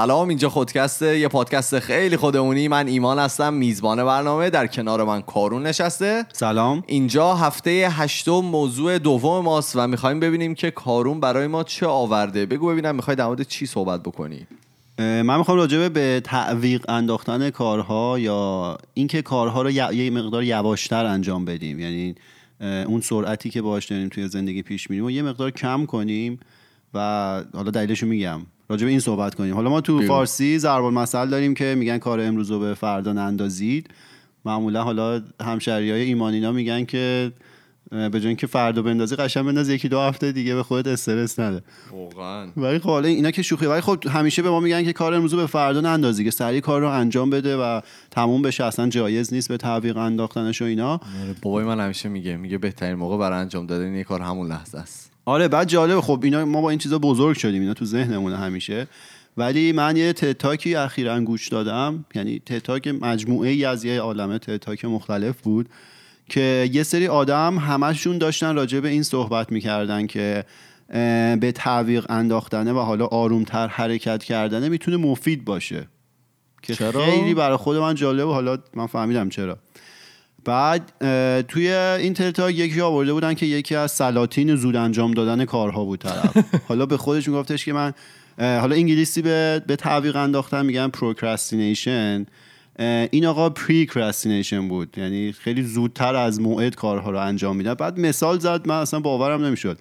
سلام 0.00 0.28
اینجا 0.28 0.48
خودکسته 0.48 1.18
یه 1.18 1.28
پادکست 1.28 1.78
خیلی 1.78 2.16
خودمونی. 2.16 2.68
من 2.68 2.86
ایمان 2.86 3.18
هستم 3.18 3.54
میزبان 3.54 4.04
برنامه. 4.04 4.50
در 4.50 4.66
کنار 4.66 5.04
من 5.04 5.22
کارون 5.22 5.66
نشسته. 5.66 6.26
سلام. 6.32 6.82
اینجا 6.86 7.34
هفته 7.34 7.88
هشتم 7.90 8.32
موضوع 8.32 8.98
دوم 8.98 9.44
ماست 9.44 9.76
و 9.76 9.86
می‌خوایم 9.86 10.20
ببینیم 10.20 10.54
که 10.54 10.70
کارون 10.70 11.20
برای 11.20 11.46
ما 11.46 11.64
چه 11.64 11.86
آورده. 11.86 12.46
بگو 12.46 12.68
ببینم 12.68 12.94
می‌خوای 12.94 13.16
در 13.16 13.26
مورد 13.26 13.42
چی 13.42 13.66
صحبت 13.66 14.02
بکنی؟ 14.02 14.46
من 14.98 15.38
می‌خوام 15.38 15.56
راجبه 15.56 15.88
به 15.88 16.20
تعویق 16.24 16.90
انداختن 16.90 17.50
کارها 17.50 18.18
یا 18.18 18.78
اینکه 18.94 19.22
کارها 19.22 19.62
رو 19.62 19.70
یه 19.70 20.10
مقدار 20.10 20.44
یواشتر 20.44 21.04
انجام 21.04 21.44
بدیم. 21.44 21.80
یعنی 21.80 22.14
اون 22.60 23.00
سرعتی 23.00 23.50
که 23.50 23.62
باش 23.62 23.86
داریم 23.86 24.08
توی 24.08 24.28
زندگی 24.28 24.62
پیش 24.62 24.90
میریم 24.90 25.04
و 25.04 25.10
یه 25.10 25.22
مقدار 25.22 25.50
کم 25.50 25.86
کنیم. 25.86 26.40
و 26.94 26.98
حالا 27.54 27.70
دلیلشو 27.70 28.06
میگم. 28.06 28.40
راجع 28.68 28.84
به 28.84 28.90
این 28.90 29.00
صحبت 29.00 29.34
کنیم. 29.34 29.54
حالا 29.54 29.70
ما 29.70 29.80
تو 29.80 29.98
بیو. 29.98 30.08
فارسی 30.08 30.58
ضرب 30.58 30.84
المثل 30.84 31.28
داریم 31.28 31.54
که 31.54 31.74
میگن 31.78 31.98
کار 31.98 32.20
امروز 32.20 32.50
رو 32.50 32.58
به 32.58 32.74
فردا 32.74 33.12
نندازید. 33.12 33.90
معمولا 34.44 34.82
حالا 34.82 35.22
همشری 35.42 35.90
های 35.90 36.00
ایمانینا 36.00 36.52
میگن 36.52 36.84
که 36.84 37.32
به 37.90 38.20
جای 38.20 38.36
که 38.36 38.46
فردا 38.46 38.82
بندازی 38.82 39.16
قشنگ 39.16 39.46
بنداز 39.46 39.68
یکی 39.68 39.88
دو 39.88 40.00
هفته 40.00 40.32
دیگه 40.32 40.54
به 40.54 40.62
خودت 40.62 40.86
استرس 40.86 41.38
نده. 41.38 41.62
واقعا. 41.92 42.48
ولی 42.56 42.78
خب 42.78 42.88
حالا 42.88 43.08
اینا 43.08 43.30
که 43.30 43.42
شوخی 43.42 43.66
ولی 43.66 43.80
خب 43.80 44.06
همیشه 44.08 44.42
به 44.42 44.50
ما 44.50 44.60
میگن 44.60 44.84
که 44.84 44.92
کار 44.92 45.14
امروز 45.14 45.34
به 45.34 45.46
فردا 45.46 45.80
نندازی 45.80 46.24
که 46.24 46.30
سریع 46.30 46.60
کار 46.60 46.80
رو 46.80 46.88
انجام 46.88 47.30
بده 47.30 47.56
و 47.56 47.80
تموم 48.10 48.42
بشه 48.42 48.64
اصلا 48.64 48.88
جایز 48.88 49.34
نیست 49.34 49.48
به 49.48 49.56
تعویق 49.56 49.96
انداختنش 49.96 50.62
و 50.62 50.64
اینا. 50.64 50.92
آره، 50.92 51.00
بابای 51.42 51.64
من 51.64 51.80
همیشه 51.80 52.08
میگه 52.08 52.36
میگه 52.36 52.58
بهترین 52.58 52.94
موقع 52.94 53.18
برای 53.18 53.40
انجام 53.40 53.66
دادن 53.66 53.94
این 53.94 54.04
کار 54.04 54.20
همون 54.20 54.48
لحظه 54.48 54.78
است. 54.78 55.09
آره 55.30 55.48
بعد 55.48 55.68
جالب 55.68 56.00
خب 56.00 56.20
اینا 56.22 56.44
ما 56.44 56.60
با 56.60 56.70
این 56.70 56.78
چیزا 56.78 56.98
بزرگ 56.98 57.36
شدیم. 57.36 57.62
اینا 57.62 57.74
تو 57.74 57.84
ذهنمونه 57.84 58.36
همیشه. 58.36 58.86
ولی 59.36 59.72
من 59.72 59.96
یه 59.96 60.12
تتاکی 60.12 60.74
اخیرا 60.74 61.20
گوش 61.20 61.48
دادم. 61.48 62.04
یعنی 62.14 62.42
تتاک 62.46 62.88
مجموعه 62.88 63.50
ای 63.50 63.64
از 63.64 63.84
یه 63.84 64.00
عالمه 64.00 64.38
تتاک 64.38 64.84
مختلف 64.84 65.40
بود 65.40 65.68
که 66.28 66.70
یه 66.72 66.82
سری 66.82 67.06
آدم 67.06 67.58
همشون 67.58 68.18
داشتن 68.18 68.54
راجع 68.54 68.80
به 68.80 68.88
این 68.88 69.02
صحبت 69.02 69.52
می‌کردن 69.52 70.06
که 70.06 70.44
به 71.40 71.52
تعویق 71.54 72.06
انداختنه 72.08 72.72
و 72.72 72.78
حالا 72.78 73.06
آرومتر 73.06 73.66
حرکت 73.66 74.24
کردنه 74.24 74.68
می‌تونه 74.68 74.96
مفید 74.96 75.44
باشه. 75.44 75.86
که 76.62 76.74
چرا؟ 76.74 77.04
خیلی 77.04 77.34
برای 77.34 77.56
خود 77.56 77.76
من 77.76 77.94
جالب 77.94 78.28
و 78.28 78.32
حالا 78.32 78.58
من 78.74 78.86
فهمیدم 78.86 79.28
چرا. 79.28 79.58
بعد 80.44 80.92
توی 81.42 81.68
این 81.72 82.14
تلتا 82.14 82.50
یکی 82.50 82.80
آورده 82.80 83.12
بودن 83.12 83.34
که 83.34 83.46
یکی 83.46 83.74
از 83.74 83.92
سلاطین 83.92 84.56
زود 84.56 84.76
انجام 84.76 85.10
دادن 85.10 85.44
کارها 85.44 85.84
بود 85.84 86.00
طرف. 86.00 86.36
حالا 86.68 86.86
به 86.86 86.96
خودش 86.96 87.28
میگفتش 87.28 87.64
که 87.64 87.72
من 87.72 87.92
حالا 88.38 88.76
انگلیسی 88.76 89.22
به, 89.22 89.62
به 89.66 89.76
تعویق 89.76 90.16
انداختن 90.16 90.66
میگن 90.66 90.88
procrastination 90.88 92.26
این 93.10 93.26
آقا 93.26 93.50
precrastination 93.50 94.68
بود. 94.68 94.98
یعنی 94.98 95.32
خیلی 95.32 95.62
زودتر 95.62 96.14
از 96.14 96.40
موعد 96.40 96.74
کارها 96.74 97.10
رو 97.10 97.18
انجام 97.18 97.56
میدن 97.56 97.74
بعد 97.74 97.98
مثال 97.98 98.38
زد 98.38 98.68
من 98.68 98.80
اصلا 98.80 99.00
باورم 99.00 99.44
نمی‌شد. 99.44 99.78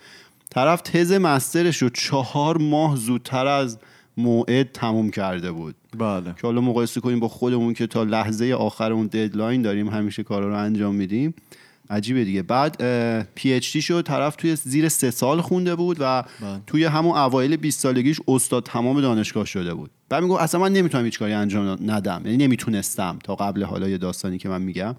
طرف 0.49 0.81
تز 0.81 1.11
masterش 1.11 1.77
رو 1.77 1.89
چهار 1.89 2.57
ماه 2.57 2.95
زودتر 2.95 3.47
از 3.47 3.77
موعد 4.19 4.71
تموم 4.71 5.11
کرده 5.11 5.51
بود. 5.51 5.75
بله. 5.97 6.23
که 6.23 6.41
حالا 6.43 6.61
مقایسه 6.61 7.01
کنیم 7.01 7.19
با 7.19 7.27
خودمون 7.27 7.73
که 7.73 7.87
تا 7.87 8.03
لحظه 8.03 8.53
آخر 8.53 8.91
اون 8.91 9.07
deadline 9.07 9.61
داریم 9.61 9.89
همیشه 9.89 10.23
کارا 10.23 10.49
رو 10.49 10.55
انجام 10.55 10.95
میدیم. 10.95 11.33
عجیبه 11.89 12.23
دیگه. 12.23 12.41
بعد 12.41 12.81
PhD 13.35 13.81
ش. 13.81 14.01
طرف 14.01 14.35
توی 14.35 14.55
زیر 14.55 14.89
سه 14.89 15.11
سال 15.11 15.41
خونده 15.41 15.75
بود 15.75 15.97
و 15.99 16.03
بله. 16.21 16.61
توی 16.67 16.85
همون 16.85 17.17
اوایل 17.17 17.55
20 17.57 17.79
سالگیش 17.79 18.21
استاد 18.27 18.63
تمام 18.63 19.01
دانشگاه 19.01 19.45
شده 19.45 19.73
بود. 19.73 19.91
بعد 20.09 20.23
میگه 20.23 20.35
اصلا 20.35 20.61
من 20.61 20.73
نمی‌تونم 20.73 21.05
هیچ 21.05 21.19
کاری 21.19 21.33
انجام 21.33 21.91
ندم. 21.91 22.21
یعنی 22.25 22.37
نمی‌تونستم 22.37 23.19
تا 23.23 23.35
قبل 23.35 23.63
حالا 23.63 23.89
یه 23.89 23.97
داستانی 23.97 24.37
که 24.37 24.49
من 24.49 24.61
میگم. 24.61 24.95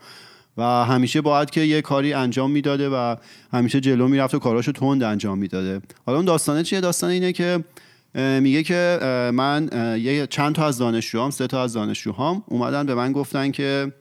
و 0.57 0.63
همیشه 0.85 1.21
باید 1.21 1.51
که 1.51 1.61
یه 1.61 1.83
کاری 1.83 2.13
انجام 2.13 2.51
می‌داده 2.51 2.89
و 2.89 3.17
همیشه 3.53 3.81
جلو 3.81 4.09
می‌رفت 4.09 4.35
و 4.35 4.39
کاراشو 4.39 4.73
تند 4.73 5.03
انجام 5.03 5.39
می‌داده. 5.39 5.81
حالا 6.07 6.19
اون 6.19 6.27
داستانه 6.27 6.63
چیه؟ 6.63 6.81
داستان 6.81 7.11
اینه 7.11 7.33
که 7.33 7.65
میگه 8.15 8.63
که 8.63 8.99
من 9.35 9.69
یه 10.03 10.27
چند 10.27 10.55
تا 10.55 10.67
از 10.67 10.79
دانشجوهام 10.79 11.31
سه 11.31 11.47
تا 11.47 11.63
از 11.63 11.73
دانشجوهام 11.73 12.43
اومدن 12.47 12.87
به 12.87 12.95
من 12.95 13.13
گفتن 13.13 13.51
که 13.51 13.93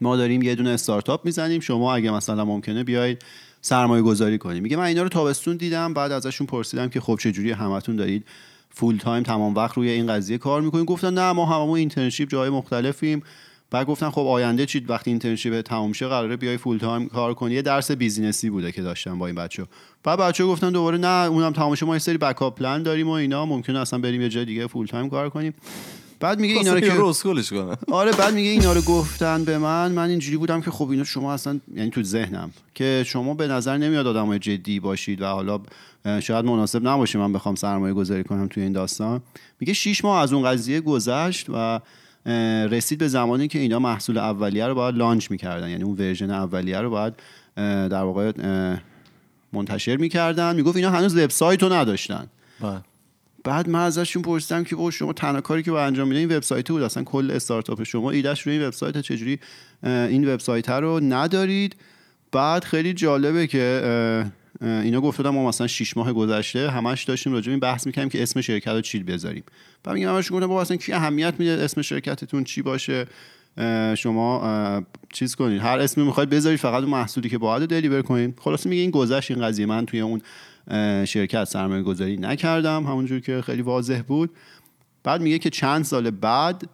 ما 0.00 0.16
داریم 0.16 0.42
یه 0.42 0.54
دونه 0.54 0.70
استارتاپ 0.70 1.24
می‌زنیم 1.24 1.60
شما 1.60 1.94
اگه 1.94 2.10
مثلا 2.10 2.44
ممکنه 2.44 2.84
بیاید 2.84 3.22
سرمایه 3.60 4.02
گذاری 4.02 4.38
کنیم 4.38 4.62
میگه 4.62 4.76
من 4.76 4.84
اینا 4.84 5.02
رو 5.02 5.08
تابستون 5.08 5.56
دیدم 5.56 5.94
بعد 5.94 6.12
ازشون 6.12 6.46
پرسیدم 6.46 6.88
که 6.88 7.00
خب 7.00 7.18
چجوری 7.20 7.50
همتون 7.52 7.96
دارید 7.96 8.24
full 8.70 8.96
time 8.96 9.22
تمام 9.22 9.54
وقت 9.54 9.76
روی 9.76 9.90
این 9.90 10.06
قضیه 10.06 10.38
کار 10.38 10.60
می‌کنیم 10.60 10.84
گفتن 10.84 11.14
نه 11.14 11.32
ما 11.32 11.46
هممون 11.46 11.78
internship 11.78 12.28
جای 12.28 12.50
مختلفیم. 12.50 13.22
بعد 13.74 13.86
گفتن 13.86 14.10
خب 14.10 14.20
آینده 14.20 14.66
چی؟ 14.66 14.80
وقتی 14.88 15.10
internship 15.10 15.60
تموم 15.60 15.92
شه 15.92 16.08
قراره 16.08 16.36
بیای 16.36 16.56
full 16.56 16.78
time 16.78 17.08
کار 17.08 17.34
کنی. 17.34 17.54
یه 17.54 17.62
درس 17.62 17.90
businessی 17.90 18.50
بوده 18.50 18.72
که 18.72 18.82
داشتم 18.82 19.18
با 19.18 19.26
این 19.26 19.34
بچه. 19.34 19.66
بعد 20.02 20.18
بچه 20.18 20.44
گفتن 20.44 20.70
دوباره 20.70 20.98
نه 20.98 21.28
اونم 21.28 21.52
تمام 21.52 21.76
ما 21.86 21.94
یه 21.94 21.98
سری 21.98 22.18
backup 22.18 22.58
plan 22.58 22.82
داریم 22.82 23.08
و 23.08 23.10
اینا. 23.10 23.46
ممکنه 23.46 23.78
اصلا 23.78 23.98
بریم 23.98 24.20
یه 24.20 24.28
جای 24.28 24.44
دیگه 24.44 24.66
full 24.66 24.86
time 24.86 25.10
کار 25.10 25.30
کنیم. 25.30 25.54
بعد 26.20 26.40
میگه 26.40 26.54
اینا 26.54 26.74
رو 26.74 26.80
که 26.80 26.92
روسکولش 26.92 27.50
کنه 27.50 27.76
آره 27.92 28.12
بعد 28.12 28.34
میگه 28.34 28.50
اینا 28.50 28.72
رو 28.72 28.80
گفتن 28.80 29.44
به 29.44 29.58
من. 29.58 29.92
من 29.92 30.08
اینجوری 30.08 30.36
بودم 30.36 30.60
که 30.60 30.70
خب 30.70 30.90
اینا 30.90 31.04
شما 31.04 31.32
اصلا 31.32 31.60
یعنی 31.74 31.90
تو 31.90 32.02
ذهنم 32.02 32.50
که 32.74 33.04
شما 33.06 33.34
به 33.34 33.46
نظر 33.46 33.76
نمیاد 33.76 34.06
آدمای 34.06 34.38
جدی 34.38 34.80
باشید 34.80 35.22
و 35.22 35.26
حالا 35.26 35.60
شاید 36.20 36.44
مناسب 36.44 36.88
نباشه 36.88 37.18
من 37.18 37.32
بخوام 37.32 37.54
سرمایه 37.54 37.94
گذاری 37.94 38.24
کنم 38.24 38.48
توی 38.48 38.62
این 38.62 38.72
داستان. 38.72 39.22
میگه 39.60 39.72
6 39.72 40.04
ماه 40.04 40.22
از 40.22 40.32
اون 40.32 40.50
قضیه 40.50 40.80
گذشت 40.80 41.46
و 41.54 41.80
رسید 42.70 42.98
به 42.98 43.08
زمانی 43.08 43.48
که 43.48 43.58
اینا 43.58 43.78
محصول 43.78 44.18
اولیه 44.18 44.66
رو 44.66 44.74
باید 44.74 44.94
launch 44.94 45.30
می‌کردن. 45.30 45.68
یعنی 45.70 45.82
اون 45.82 45.96
version 45.96 46.30
اولیه 46.30 46.78
رو 46.78 46.90
باید 46.90 47.14
در 47.56 48.02
واقع 48.02 48.32
منتشر 49.52 49.96
می‌کردن. 49.96 50.56
می‌گفت 50.56 50.76
اینا 50.76 50.90
هنوز 50.90 51.16
وبسایت 51.16 51.62
رو 51.62 51.72
نداشتن. 51.72 52.26
بله. 52.60 52.80
بعد 53.44 53.68
من 53.68 53.80
ازشون 53.80 54.22
پرسیدم 54.22 54.64
که 54.64 54.76
با 54.76 54.90
شما 54.90 55.12
تنها 55.12 55.40
کاری 55.40 55.62
که 55.62 55.70
با 55.70 55.84
انجام 55.84 56.08
میده 56.08 56.20
این 56.20 56.36
وبسایت 56.36 56.70
بود. 56.70 56.82
اصلا 56.82 57.02
کل 57.02 57.30
استارتاپ 57.30 57.82
شما 57.82 58.10
ایدهش 58.10 58.40
روی 58.40 58.54
این 58.54 58.66
وبسایت 58.66 59.00
چجوری 59.00 59.38
این 59.82 60.34
وبسایت 60.34 60.68
رو 60.68 61.00
ندارید؟ 61.00 61.76
بعد 62.32 62.64
خیلی 62.64 62.92
جالبه 62.92 63.46
که 63.46 63.82
اینا 64.60 65.00
گفتم 65.00 65.28
ما 65.28 65.48
مثلا 65.48 65.66
6 65.66 65.96
ماه 65.96 66.12
گذشته 66.12 66.70
همش 66.70 67.04
داشتیم 67.04 67.32
راجع 67.32 67.50
این 67.50 67.60
بحث 67.60 67.86
می‌کنیم 67.86 68.08
که 68.08 68.22
اسم 68.22 68.40
شرکت 68.40 68.68
رو 68.68 68.80
چی 68.80 69.02
بذاریم. 69.02 69.44
بعد 69.84 69.94
میگم 69.94 70.14
همش 70.14 70.32
گفتم 70.32 70.46
بابا 70.46 70.60
اصلا 70.60 70.76
کی 70.76 70.92
اهمیت 70.92 71.34
میده 71.38 71.52
اسم 71.52 71.82
شرکتتون؟ 71.82 72.44
چی 72.44 72.62
باشه؟ 72.62 73.06
شما 73.96 74.84
چیز 75.12 75.34
کنید 75.34 75.60
هر 75.60 75.78
اسمی 75.78 76.04
می‌خواید 76.04 76.30
بذارید 76.30 76.58
فقط 76.58 76.82
اون 76.82 76.90
محصولی 76.90 77.28
که 77.28 77.38
باید 77.38 77.68
دلیور 77.68 78.02
کنید 78.02 78.38
خلاص 78.40 78.66
میگه 78.66 78.82
این 78.82 78.90
گذشت 78.90 79.30
این 79.30 79.42
قضیه. 79.42 79.66
من 79.66 79.86
توی 79.86 80.00
اون 80.00 80.20
شرکت 81.04 81.44
سرمایه 81.44 81.82
گذاری 81.82 82.16
نکردم. 82.16 82.86
همونجور 82.86 83.20
که 83.20 83.42
خیلی 83.42 83.62
واضح 83.62 84.02
بود. 84.02 84.30
بعد 85.04 85.20
میگه 85.20 85.38
که 85.38 85.50
چند 85.50 85.84
سال 85.84 86.10
بعد 86.10 86.68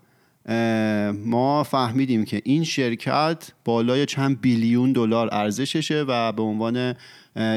ما 1.24 1.64
فهمیدیم 1.64 2.24
که 2.24 2.42
این 2.44 2.64
شرکت 2.64 3.52
بالای 3.64 4.06
چند 4.06 4.40
بیلیون 4.40 4.92
دلار 4.92 5.34
ارزششه 5.34 6.04
و 6.08 6.32
به 6.32 6.42
عنوان 6.42 6.94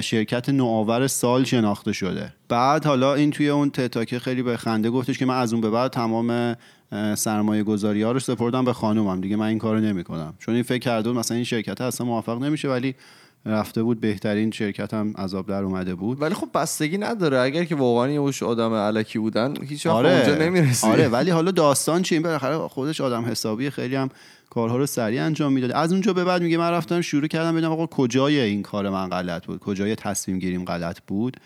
شرکت 0.01 0.49
نوآور 0.49 1.07
سال 1.07 1.43
شناخته 1.43 1.93
شده. 1.93 2.33
بعد 2.49 2.85
حالا 2.85 3.13
این 3.13 3.31
توی 3.31 3.49
اون 3.49 3.69
تتاکه 3.69 4.19
خیلی 4.19 4.43
به 4.43 4.57
خنده 4.57 4.89
گفتش 4.89 5.17
که 5.17 5.25
من 5.25 5.37
از 5.37 5.53
اون 5.53 5.61
به 5.61 5.69
بعد 5.69 5.91
تمام 5.91 6.55
سرمایه 7.15 7.63
گذاری 7.63 8.01
ها 8.01 8.11
رو 8.11 8.19
سپردم 8.19 8.65
به 8.65 8.73
خانومم. 8.73 9.21
دیگه 9.21 9.35
من 9.35 9.45
این 9.45 9.57
کارو 9.57 9.79
نمی‌کنم. 9.79 10.33
چون 10.39 10.53
این 10.53 10.63
فکر 10.63 10.79
کرده 10.79 11.11
مثلا 11.11 11.35
این 11.35 11.43
شرکت 11.43 11.81
اصلا 11.81 12.07
موفق 12.07 12.43
نمیشه 12.43 12.69
ولی 12.69 12.95
رفته 13.45 13.83
بود 13.83 13.99
بهترین 13.99 14.51
شرکت 14.51 14.93
هم 14.93 15.13
عذاب 15.17 15.47
در 15.47 15.63
اومده 15.63 15.95
بود. 15.95 16.21
ولی 16.21 16.33
خب 16.33 16.49
بستگی 16.53 16.97
نداره. 16.97 17.39
اگر 17.39 17.63
که 17.63 17.75
واقعا 17.75 18.09
یه 18.09 18.45
آدم 18.45 18.73
علکی 18.73 19.19
بودن 19.19 19.53
هیچ 19.63 19.87
آره. 19.87 20.09
اونجا 20.09 20.45
نمی‌رسی. 20.45 20.87
آره 20.87 21.07
ولی 21.07 21.31
حالا 21.31 21.51
داستان 21.51 22.01
چی؟ 22.01 22.15
این 22.15 22.23
بالاخره 22.23 22.57
خودش 22.57 23.01
آدم 23.01 23.25
حسابی 23.25 23.69
خیلی 23.69 23.95
هم 23.95 24.09
کارها 24.49 24.77
رو 24.77 24.85
سریع 24.85 25.23
انجام 25.23 25.53
می‌داد. 25.53 25.71
از 25.71 25.91
اونجا 25.91 26.13
به 26.13 26.23
بعد 26.23 26.41
میگه 26.41 26.57
من 26.57 26.71
رفتم 26.71 27.01
شروع 27.01 27.27
کردم 27.27 27.51
ببینم 27.51 27.71
آقا 27.71 27.85
کجای 27.85 28.39
این 28.39 28.61
کار 28.61 28.89
من 28.89 29.09
غلط 29.09 29.45
بود؟ 29.45 29.59
کجای 29.59 29.95
تصمیم 29.95 30.39
گیریم 30.39 30.65
غلط 30.65 30.99
بود؟ 31.07 31.37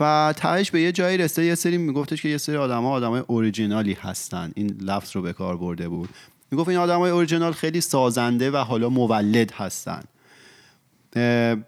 و 0.00 0.34
تهش 0.36 0.70
به 0.70 0.80
یه 0.80 0.92
جایی 0.92 1.18
رسید. 1.18 1.44
یه 1.44 1.54
سری 1.54 1.78
میگفتش 1.78 2.22
که 2.22 2.28
یه 2.28 2.38
سری 2.38 2.56
آدما 2.56 2.90
آدمای 2.90 3.22
اوریجینالی 3.26 3.96
هستن. 4.00 4.52
این 4.54 4.76
لفظ 4.80 5.16
رو 5.16 5.22
به 5.22 5.32
کار 5.32 5.56
برده 5.56 5.88
بود. 5.88 6.08
می‌گفت 6.50 6.68
این 6.68 6.78
آدمای 6.78 7.10
اوریجینال 7.10 7.52
خیلی 7.52 7.80
سازنده 7.80 8.50
و 8.50 8.56
حالا 8.56 8.88
مولد 8.88 9.52
هستن. 9.52 10.02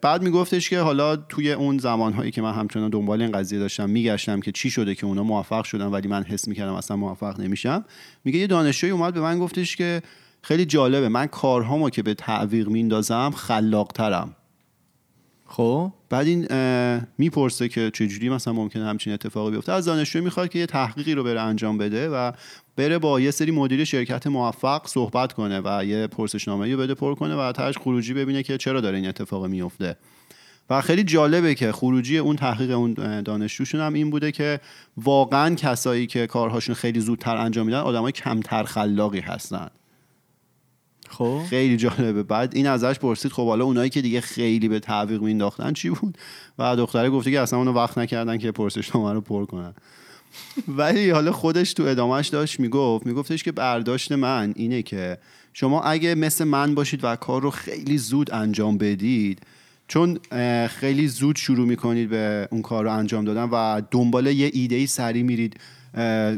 بعد 0.00 0.22
میگفتش 0.22 0.70
که 0.70 0.80
حالا 0.80 1.16
توی 1.16 1.52
اون 1.52 1.78
زمانهایی 1.78 2.30
که 2.30 2.42
من 2.42 2.52
همچنان 2.52 2.90
دنبال 2.90 3.22
این 3.22 3.32
قضیه 3.32 3.58
داشتم 3.58 3.90
میگشتم 3.90 4.40
که 4.40 4.52
چی 4.52 4.70
شده 4.70 4.94
که 4.94 5.06
اونا 5.06 5.22
موفق 5.22 5.64
شدن 5.64 5.86
ولی 5.86 6.08
من 6.08 6.22
حس 6.22 6.48
می‌کردم 6.48 6.74
اصلا 6.74 6.96
موفق 6.96 7.40
نمیشم. 7.40 7.84
میگه 8.24 8.38
یه 8.38 8.46
دانشجوی 8.46 8.90
اومد 8.90 9.14
به 9.14 9.20
من 9.20 9.38
گفتش 9.38 9.76
که 9.76 10.02
خیلی 10.42 10.64
جالبه 10.64 11.08
من 11.08 11.26
کارهامو 11.26 11.90
که 11.90 12.02
به 12.02 12.14
تعویق 12.14 12.68
میندازم 12.68 13.30
خلاقترم. 13.36 14.36
خب؟ 15.46 15.92
بعد 16.10 16.26
این 16.26 16.46
می‌پرسه 17.18 17.68
که 17.68 17.90
چجوری 17.90 18.28
مثلا 18.28 18.52
ممکنه 18.52 18.86
همچین 18.86 19.12
اتفاقی 19.12 19.50
بیفته. 19.50 19.72
از 19.72 19.84
دانشجو 19.84 20.22
می‌خواد 20.22 20.48
که 20.48 20.58
یه 20.58 20.66
تحقیقی 20.66 21.14
رو 21.14 21.24
بره 21.24 21.40
انجام 21.40 21.78
بده 21.78 22.08
و 22.08 22.32
بره 22.76 22.98
با 22.98 23.20
یه 23.20 23.30
سری 23.30 23.50
مدیر 23.50 23.84
شرکت 23.84 24.26
موفق 24.26 24.86
صحبت 24.86 25.32
کنه 25.32 25.60
و 25.64 25.84
یه 25.84 26.06
پرسشنامه 26.06 26.72
رو 26.72 26.78
بده 26.78 26.94
پر 26.94 27.14
کنه 27.14 27.34
و 27.36 27.52
تاش 27.52 27.78
خروجی 27.78 28.14
ببینه 28.14 28.42
که 28.42 28.58
چرا 28.58 28.80
داره 28.80 28.96
این 28.96 29.08
اتفاق 29.08 29.46
میفته. 29.46 29.96
و 30.70 30.80
خیلی 30.80 31.04
جالبه 31.04 31.54
که 31.54 31.72
خروجی 31.72 32.18
اون 32.18 32.36
تحقیق 32.36 32.70
اون 32.70 32.94
دانشجوشون 33.22 33.80
هم 33.80 33.94
این 33.94 34.10
بوده 34.10 34.32
که 34.32 34.60
واقعا 34.96 35.54
کسایی 35.54 36.06
که 36.06 36.26
کارهاشون 36.26 36.74
خیلی 36.74 37.00
زودتر 37.00 37.36
انجام 37.36 37.66
میدن 37.66 37.78
آدمای 37.78 38.12
کمتر 38.12 38.62
خلاقی 38.62 39.20
هستن. 39.20 39.68
خب؟ 41.08 41.42
خیلی 41.50 41.76
جالبه. 41.76 42.22
بعد 42.22 42.56
این 42.56 42.66
ازش 42.66 42.98
پرسید 42.98 43.32
خب 43.32 43.46
حالا 43.46 43.64
اونایی 43.64 43.90
که 43.90 44.02
دیگه 44.02 44.20
خیلی 44.20 44.68
به 44.68 44.80
تعویق 44.80 45.22
مینداختن 45.22 45.72
چی 45.72 45.90
بود؟ 45.90 46.18
و 46.58 46.76
دختره 46.76 47.10
گفته 47.10 47.30
که 47.30 47.40
اصلا 47.40 47.58
اونو 47.58 47.72
وقت 47.72 47.98
نکردن 47.98 48.38
که 48.38 48.52
پرسشنامه 48.52 49.12
رو 49.12 49.20
پر 49.20 49.44
کنن. 49.44 49.74
ولی 50.68 51.10
حالا 51.10 51.32
خودش 51.32 51.72
تو 51.72 51.82
ادامهش 51.82 52.28
داشت 52.28 52.60
می‌گفت 52.60 53.06
میگفتش 53.06 53.42
که 53.42 53.52
برداشت 53.52 54.12
من 54.12 54.52
اینه 54.56 54.82
که 54.82 55.18
شما 55.52 55.82
اگه 55.82 56.14
مثل 56.14 56.44
من 56.44 56.74
باشید 56.74 57.00
و 57.02 57.16
کار 57.16 57.42
رو 57.42 57.50
خیلی 57.50 57.98
زود 57.98 58.32
انجام 58.32 58.78
بدید 58.78 59.40
چون 59.88 60.18
خیلی 60.66 61.08
زود 61.08 61.36
شروع 61.36 61.66
می‌کنید 61.66 62.08
به 62.08 62.48
اون 62.50 62.62
کار 62.62 62.84
رو 62.84 62.92
انجام 62.92 63.24
دادن 63.24 63.44
و 63.52 63.82
دنبال 63.90 64.26
یه 64.26 64.50
ایده 64.52 64.76
ای 64.76 64.86
سری 64.86 65.22
میرید 65.22 65.60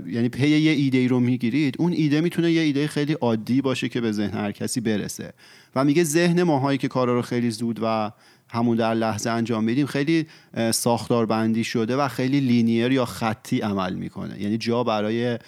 یعنی 0.06 0.28
پی 0.28 0.48
یه 0.48 0.70
ایده 0.70 0.98
ای 0.98 1.08
رو 1.08 1.20
می‌گیرید 1.20 1.74
اون 1.78 1.92
ایده 1.92 2.20
می‌تونه 2.20 2.52
یه 2.52 2.60
ایده 2.60 2.86
خیلی 2.86 3.12
عادی 3.12 3.60
باشه 3.62 3.88
که 3.88 4.00
به 4.00 4.12
ذهن 4.12 4.38
هر 4.38 4.52
کسی 4.52 4.80
برسه. 4.80 5.32
و 5.74 5.84
میگه 5.84 6.04
ذهن 6.04 6.42
ماهایی 6.42 6.78
که 6.78 6.88
کارا 6.88 7.14
رو 7.14 7.22
خیلی 7.22 7.50
زود 7.50 7.78
و 7.82 8.12
همون 8.50 8.76
در 8.76 8.94
لحظه 8.94 9.30
انجام 9.30 9.64
میدیم 9.64 9.86
خیلی 9.86 10.26
ساختار 10.70 11.26
بندی 11.26 11.64
شده 11.64 11.96
و 11.96 12.08
خیلی 12.08 12.40
لینیر 12.40 12.92
یا 12.92 13.04
خطی 13.04 13.60
عمل 13.60 13.94
می‌کنه. 13.94 14.42
یعنی 14.42 14.58
جا 14.58 14.84
برای 14.84 15.38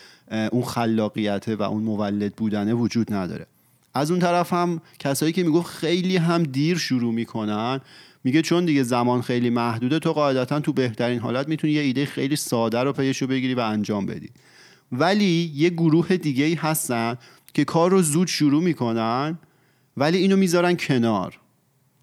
اون 0.52 0.62
خلاقیت 0.62 1.48
و 1.48 1.62
اون 1.62 1.82
مولد 1.82 2.34
بودنه 2.36 2.74
وجود 2.74 3.12
نداره. 3.12 3.46
از 3.94 4.10
اون 4.10 4.20
طرف 4.20 4.52
هم 4.52 4.80
کسایی 4.98 5.32
که 5.32 5.42
می‌گفت 5.42 5.66
خیلی 5.66 6.16
هم 6.16 6.42
دیر 6.42 6.78
شروع 6.78 7.14
می‌کنن 7.14 7.80
میگه 8.24 8.42
چون 8.42 8.64
دیگه 8.64 8.82
زمان 8.82 9.22
خیلی 9.22 9.50
محدوده 9.50 9.98
تو 9.98 10.12
قاعدتا 10.12 10.60
تو 10.60 10.72
بهترین 10.72 11.18
حالت 11.18 11.48
می‌تونی 11.48 11.72
یه 11.72 11.80
ایده 11.80 12.06
خیلی 12.06 12.36
ساده 12.36 12.78
رو 12.78 12.92
پیشو 12.92 13.26
بگیری 13.26 13.54
و 13.54 13.60
انجام 13.60 14.06
بدی. 14.06 14.30
ولی 14.92 15.52
یه 15.54 15.70
گروه 15.70 16.16
دیگه 16.16 16.44
ای 16.44 16.54
هستن 16.54 17.16
که 17.54 17.64
کار 17.64 17.90
رو 17.90 18.02
زود 18.02 18.28
شروع 18.28 18.62
می‌کنن 18.62 19.38
ولی 19.96 20.18
اینو 20.18 20.36
می‌ذارن 20.36 20.76
کنار. 20.76 21.39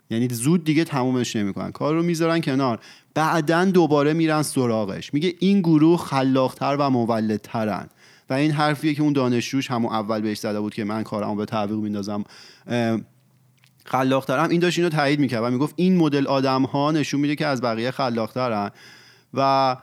یعنی 0.10 0.28
زود 0.28 0.64
دیگه 0.64 0.84
تمومش 0.84 1.36
نمی‌کنن. 1.36 1.72
کار 1.72 1.96
رو 1.96 2.04
می‌ذارن 2.04 2.42
کنار. 2.42 2.80
بعدا 3.14 3.66
دوباره 3.66 4.14
میرن 4.14 4.42
سراغش. 4.42 5.14
میگه 5.14 5.34
این 5.40 5.60
گروه 5.60 6.00
خلاقتر 6.00 6.76
و 6.80 6.90
مولدترن. 6.90 7.90
و 8.30 8.34
این 8.34 8.52
حرفیه 8.52 8.94
که 8.94 9.02
اون 9.02 9.14
دانشجوش 9.14 9.72
همون 9.72 9.94
اول 9.94 10.22
بهش 10.22 10.38
زده 10.38 10.60
بود 10.60 10.74
که 10.74 10.84
من 10.84 11.04
کارمو 11.04 11.36
به 11.36 11.46
تعویق 11.46 11.78
میندازم 11.78 12.24
خلاقترم. 13.86 14.50
این 14.50 14.60
داشت 14.60 14.80
اینو 14.80 14.90
تایید 14.90 15.20
می‌کرد 15.20 15.44
و 15.44 15.50
می‌گفت 15.50 15.74
این 15.78 15.98
مدل 15.98 16.28
آدم 16.28 16.64
ها 16.64 16.92
نشون 16.92 17.20
میده 17.20 17.36
که 17.36 17.46
از 17.46 17.62
بقیه 17.62 17.92
خلاقترن. 17.92 18.72
و 19.34 19.76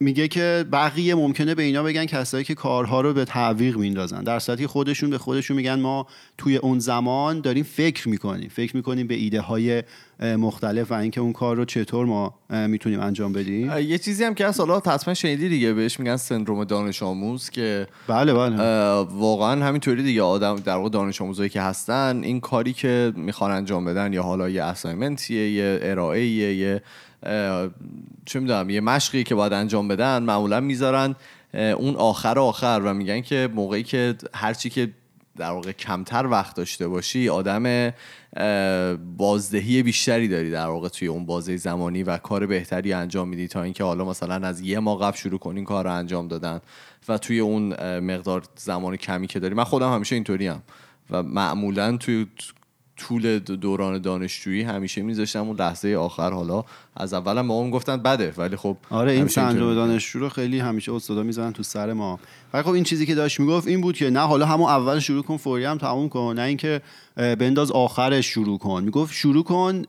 میگه 0.00 0.28
که 0.28 0.64
بقیه 0.72 1.14
ممکنه 1.14 1.54
به 1.54 1.62
اینا 1.62 1.82
بگن 1.82 2.04
کسایی 2.04 2.44
که 2.44 2.54
کارها 2.54 3.00
رو 3.00 3.12
به 3.12 3.24
تعویق 3.24 3.76
میندازن. 3.76 4.22
در 4.22 4.38
صورتی 4.38 4.66
خودشون 4.66 5.10
به 5.10 5.18
خودشون 5.18 5.56
میگن 5.56 5.80
ما 5.80 6.06
توی 6.38 6.56
اون 6.56 6.78
زمان 6.78 7.40
داریم 7.40 7.64
فکر 7.64 8.08
می‌کنیم. 8.08 8.48
فکر 8.48 8.76
می‌کنیم 8.76 9.06
به 9.06 9.14
ایده 9.14 9.40
های 9.40 9.82
مختلف 10.20 10.90
و 10.90 10.94
اینکه 10.94 11.20
اون 11.20 11.32
کار 11.32 11.56
رو 11.56 11.64
چطور 11.64 12.06
ما 12.06 12.34
می‌تونیم 12.50 13.00
انجام 13.00 13.32
بدیم. 13.32 13.78
یه 13.78 13.98
چیزی 13.98 14.24
هم 14.24 14.34
که 14.34 14.46
از 14.46 14.60
حالا 14.60 14.78
حتما 14.78 15.14
شنیدی 15.14 15.48
دیگه 15.48 15.72
بهش 15.72 16.00
میگن 16.00 16.16
سندروم 16.16 16.64
دانش 16.64 17.02
آموز 17.02 17.50
که 17.50 17.86
بله 18.06 18.34
بله. 18.34 18.56
واقعا 19.00 19.64
همینطوری 19.64 20.02
دیگه 20.02 20.22
آدم 20.22 20.56
در 20.56 20.76
واقع 20.76 20.88
دانش 20.88 21.20
آموزایی 21.20 21.50
که 21.50 21.60
هستن 21.60 22.20
این 22.22 22.40
کاری 22.40 22.72
که 22.72 23.12
می‌خوان 23.16 23.50
انجام 23.50 23.84
بدن 23.84 24.12
یا 24.12 24.22
حالا 24.22 24.48
یه 24.48 24.62
اسایمنتیه 24.62 25.50
یه 25.50 25.78
ارائه 25.82 26.26
یه 26.26 26.82
چه 28.24 28.40
می‌دونم 28.40 28.70
یه 28.70 28.80
مشقی 28.80 29.24
که 29.24 29.34
باید 29.34 29.52
انجام 29.52 29.88
بدن 29.88 30.22
معمولا 30.22 30.60
می‌ذارن 30.60 31.16
اون 31.54 31.96
آخر 31.96 32.38
آخر 32.38 32.80
و 32.84 32.94
میگن 32.94 33.20
که 33.20 33.48
موقعی 33.54 33.82
که 33.82 34.14
هرچی 34.34 34.70
که 34.70 34.90
در 35.36 35.50
واقع 35.50 35.72
کمتر 35.72 36.26
وقت 36.26 36.56
داشته 36.56 36.88
باشی 36.88 37.28
آدم 37.28 37.92
بازدهی 39.16 39.82
بیشتری 39.82 40.28
داری 40.28 40.50
در 40.50 40.66
واقع 40.66 40.88
توی 40.88 41.08
اون 41.08 41.26
بازه 41.26 41.56
زمانی 41.56 42.02
و 42.02 42.18
کار 42.18 42.46
بهتری 42.46 42.92
انجام 42.92 43.28
میدی 43.28 43.48
تا 43.48 43.62
اینکه 43.62 43.84
حالا 43.84 44.04
مثلا 44.04 44.46
از 44.48 44.60
یه 44.60 44.78
ماه 44.78 45.00
قبل 45.00 45.16
شروع 45.16 45.38
کنین 45.38 45.64
کار 45.64 45.84
رو 45.84 45.92
انجام 45.92 46.28
دادن 46.28 46.60
و 47.08 47.18
توی 47.18 47.40
اون 47.40 47.68
مقدار 47.98 48.42
زمان 48.56 48.96
کمی 48.96 49.26
که 49.26 49.40
داری. 49.40 49.54
من 49.54 49.64
خودم 49.64 49.94
همیشه 49.94 50.14
اینطوری 50.14 50.46
هم 50.46 50.62
و 51.10 51.22
معمولا 51.22 51.96
توی 51.96 52.26
طول 52.96 53.38
دوران 53.38 53.98
دانشجویی 53.98 54.62
همیشه 54.62 55.02
میذاشتم 55.02 55.46
اون 55.46 55.56
لحظه 55.56 55.94
آخر 55.94 56.30
حالا 56.30 56.64
از 56.96 57.14
اولم 57.14 57.40
ما 57.40 57.62
هم 57.62 57.70
گفتن 57.70 57.96
بده 57.96 58.32
ولی 58.36 58.56
خب 58.56 58.76
آره 58.90 59.12
این 59.12 59.28
سندروم 59.28 59.74
دانشجو 59.74 60.18
رو 60.18 60.28
خیلی 60.28 60.58
همیشه 60.58 60.92
استادا 60.92 61.22
می‌زنن 61.22 61.52
تو 61.52 61.62
سر 61.62 61.92
ما. 61.92 62.20
ولی 62.52 62.62
خب 62.62 62.70
این 62.70 62.84
چیزی 62.84 63.06
که 63.06 63.14
داشت 63.14 63.40
می‌گفت 63.40 63.68
این 63.68 63.80
بود 63.80 63.96
که 63.96 64.10
نه 64.10 64.20
حالا 64.20 64.46
همون 64.46 64.68
اول 64.68 64.98
شروع 64.98 65.22
کن 65.22 65.36
فوری 65.36 65.64
هم 65.64 65.78
تموم 65.78 66.08
کن. 66.08 66.34
نه 66.36 66.42
اینکه 66.42 66.80
بنداز 67.16 67.70
آخرش 67.70 68.26
شروع 68.26 68.58
کن. 68.58 68.82
می‌گفت 68.84 69.14
شروع 69.14 69.44
کن 69.44 69.82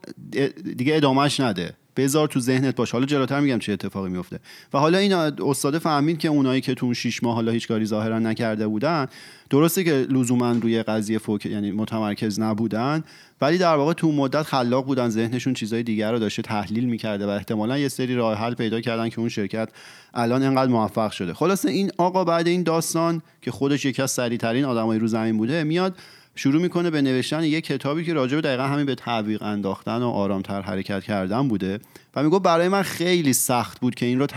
دیگه 0.78 0.96
ادامهش 0.96 1.40
نده. 1.40 1.74
بذار 1.98 2.28
تو 2.28 2.40
ذهنت 2.40 2.76
باش. 2.76 2.92
حالا 2.92 3.06
جلوتر 3.06 3.40
میگم 3.40 3.60
چه 3.60 3.74
اتفاقی 3.74 4.10
میفته 4.10 4.40
و 4.74 4.78
حالا 4.78 4.98
این 4.98 5.14
استاد 5.14 5.78
فهمید 5.78 6.18
که 6.18 6.28
اونایی 6.28 6.62
که 6.62 6.74
تو 6.74 6.94
6 6.94 7.24
ماه 7.24 7.36
حالا 7.36 7.52
هیچ 7.52 7.68
کاری 7.68 7.86
ظاهرا 7.86 8.20
نکرده 8.20 8.68
بودن 8.68 9.08
درسته 9.50 9.84
که 9.84 9.92
لزوما 9.92 10.52
روی 10.52 10.84
قضیه 10.84 11.18
فوک 11.18 11.46
یعنی 11.46 11.72
متمرکز 11.72 12.40
نبودن 12.40 13.04
ولی 13.42 13.58
در 13.58 13.76
واقع 13.76 13.94
تو 13.94 14.12
مدت 14.12 14.44
خلاق 14.44 14.86
بودن 14.86 15.10
ذهنشون 15.10 15.54
چیزای 15.54 15.84
دیگر 15.84 16.12
رو 16.12 16.20
داشته 16.20 16.42
تحلیل 16.42 16.86
می‌کرده 16.86 17.26
و 17.26 17.30
احتمالا 17.30 17.78
یه 17.78 17.88
سری 17.88 18.16
راه 18.16 18.38
حل 18.38 18.54
پیدا 18.54 18.82
کردن 18.82 19.10
که 19.10 19.20
اون 19.20 19.30
شرکت 19.30 19.70
الان 20.14 20.44
انقدر 20.44 20.72
موفق 20.72 21.12
شده. 21.12 21.34
خلاصه 21.34 21.70
این 21.70 21.92
آقا 21.98 22.24
بعد 22.24 22.48
این 22.48 22.64
داستان 22.64 23.22
که 23.42 23.52
خودش 23.52 23.86
یکی 23.86 24.02
از 24.02 24.12
سریعترین 24.12 24.66
آدمای 24.66 25.00
رو 25.00 25.08
زمین 25.08 25.38
بوده 25.38 25.64
میاد 25.64 25.96
شروع 26.36 26.62
می‌کنه 26.62 26.90
به 26.90 27.02
نوشتن 27.02 27.44
یک 27.44 27.66
کتابی 27.66 28.04
که 28.04 28.14
راجع 28.14 28.36
به 28.36 28.42
دقیقا 28.42 28.64
همین 28.64 28.86
به 28.86 28.96
تعویق 28.96 29.44
انداختن 29.44 30.02
و 30.02 30.08
آرامتر 30.08 30.62
حرکت 30.62 31.04
کردن 31.04 31.48
بوده 31.48 31.80
و 32.16 32.24
میگو 32.24 32.40
برای 32.40 32.68
من 32.68 32.82
خیلی 32.82 33.34
سخت 33.34 33.80
بود 33.80 33.96
که 33.96 34.06
این 34.06 34.20
رو 34.20 34.28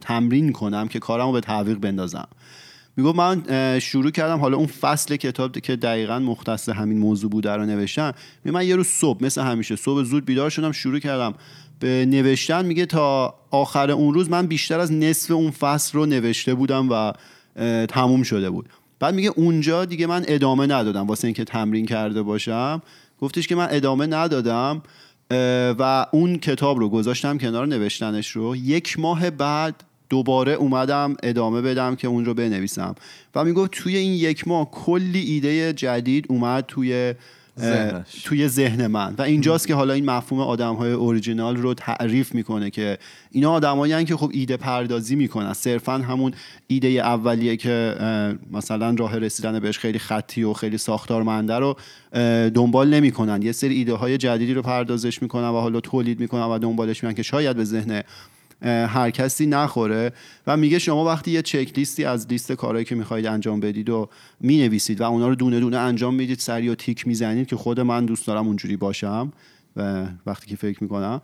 تمرین 0.00 0.52
کنم 0.52 0.88
که 0.88 0.98
کارمو 0.98 1.32
به 1.32 1.40
تعویق 1.40 1.78
بندازم. 1.78 2.28
میگو 2.96 3.12
من 3.12 3.42
شروع 3.78 4.10
کردم 4.10 4.38
حالا 4.38 4.56
اون 4.56 4.66
فصل 4.66 5.16
کتاب 5.16 5.58
که 5.58 5.76
دقیقا 5.76 6.18
مختص 6.18 6.68
همین 6.68 6.98
موضوع 6.98 7.30
بوده 7.30 7.50
رو 7.50 7.66
نوشتم 7.66 8.12
میگه 8.44 8.54
من 8.54 8.66
یه 8.66 8.76
روز 8.76 8.86
صبح 8.86 9.24
مثل 9.24 9.42
همیشه 9.42 9.76
صبح 9.76 10.02
زود 10.02 10.24
بیدار 10.24 10.50
شدم 10.50 10.72
شروع 10.72 10.98
کردم 10.98 11.34
به 11.80 12.06
نوشتن. 12.06 12.64
میگه 12.64 12.86
تا 12.86 13.34
آخر 13.50 13.90
اون 13.90 14.14
روز 14.14 14.30
من 14.30 14.46
بیشتر 14.46 14.80
از 14.80 14.92
نصف 14.92 15.30
اون 15.30 15.50
فصل 15.50 15.98
رو 15.98 16.06
نوشته 16.06 16.54
بودم 16.54 16.88
و 16.90 17.12
تموم 17.86 18.22
شده 18.22 18.50
بود. 18.50 18.68
بعد 19.00 19.14
میگه 19.14 19.32
اونجا 19.36 19.84
دیگه 19.84 20.06
من 20.06 20.24
ادامه 20.28 20.66
ندادم 20.66 21.06
واسه 21.06 21.24
اینکه 21.24 21.44
تمرین 21.44 21.86
کرده 21.86 22.22
باشم. 22.22 22.82
گفتش 23.20 23.48
که 23.48 23.54
من 23.54 23.68
ادامه 23.70 24.06
ندادم 24.06 24.82
و 25.78 26.06
اون 26.12 26.38
کتاب 26.38 26.78
رو 26.78 26.88
گذاشتم 26.88 27.38
کنار 27.38 27.66
نوشتنش 27.66 28.30
رو. 28.30 28.56
یک 28.56 28.98
ماه 28.98 29.30
بعد 29.30 29.84
دوباره 30.12 30.52
اومدم 30.52 31.16
ادامه 31.22 31.60
بدم 31.60 31.96
که 31.96 32.08
اون 32.08 32.24
رو 32.24 32.34
بنویسم. 32.34 32.94
و 33.34 33.44
می‌گفت 33.44 33.70
توی 33.70 33.96
این 33.96 34.12
یک 34.12 34.48
ماه 34.48 34.70
کلی 34.70 35.20
ایده 35.20 35.72
جدید 35.72 36.26
اومد 36.28 36.64
توی 36.68 37.14
توی 38.24 38.48
ذهن 38.48 38.86
من. 38.86 39.14
و 39.18 39.22
اینجاست 39.22 39.66
که 39.66 39.74
حالا 39.74 39.94
این 39.94 40.04
مفهوم 40.04 40.40
آدم 40.40 40.74
های 40.74 40.92
اوریجینال 40.92 41.56
رو 41.56 41.74
تعریف 41.74 42.34
می‌کنه 42.34 42.70
که 42.70 42.98
اینا 43.30 43.52
آدمایی 43.52 44.04
که 44.04 44.16
خب 44.16 44.30
ایده 44.32 44.56
پردازی 44.56 45.16
می‌کنن. 45.16 45.52
صرفا 45.52 45.92
همون 45.92 46.32
ایده 46.66 46.88
اولیه 46.88 47.56
که 47.56 47.94
مثلا 48.52 48.94
راه 48.98 49.18
رسیدن 49.18 49.60
بهش 49.60 49.78
خیلی 49.78 49.98
خطی 49.98 50.42
و 50.42 50.52
خیلی 50.52 50.78
ساختارمنده 50.78 51.54
رو 51.54 51.76
دنبال 52.50 52.94
نمی‌کنن. 52.94 53.42
یه 53.42 53.52
سری 53.52 53.74
ایده 53.74 53.94
های 53.94 54.18
جدیدی 54.18 54.54
رو 54.54 54.62
پردازش 54.62 55.22
می‌کنن 55.22 55.48
و 55.48 55.60
حالا 55.60 55.80
تولید 55.80 56.20
می‌کنن 56.20 56.44
و 56.44 56.58
دنبالش 56.58 57.04
می‌کنن 57.04 57.14
که 57.14 57.22
شاید 57.22 57.56
به 57.56 57.64
ذهن 57.64 58.02
هر 58.64 59.10
کسی 59.10 59.46
نخوره 59.46 60.12
و 60.46 60.56
میگه 60.56 60.78
شما 60.78 61.04
وقتی 61.04 61.30
یه 61.30 61.42
چک 61.42 61.72
لیستی 61.76 62.04
از 62.04 62.26
لیست 62.26 62.52
کارهایی 62.52 62.84
که 62.84 62.94
می‌خواهید 62.94 63.26
انجام 63.26 63.60
بدید 63.60 63.90
و 63.90 64.08
می‌نویسید 64.40 65.00
و 65.00 65.04
اونا 65.04 65.28
رو 65.28 65.34
دونه 65.34 65.60
دونه 65.60 65.76
انجام 65.76 66.14
می‌دید 66.14 66.38
سری 66.38 66.68
و 66.68 66.74
تیک 66.74 67.06
می‌زنید 67.06 67.46
که 67.46 67.56
خود 67.56 67.80
من 67.80 68.06
دوست 68.06 68.26
دارم 68.26 68.46
اونجوری 68.46 68.76
باشم 68.76 69.32
و 69.76 70.06
وقتی 70.26 70.46
که 70.46 70.56
فکر 70.56 70.82
می‌کنم 70.82 71.20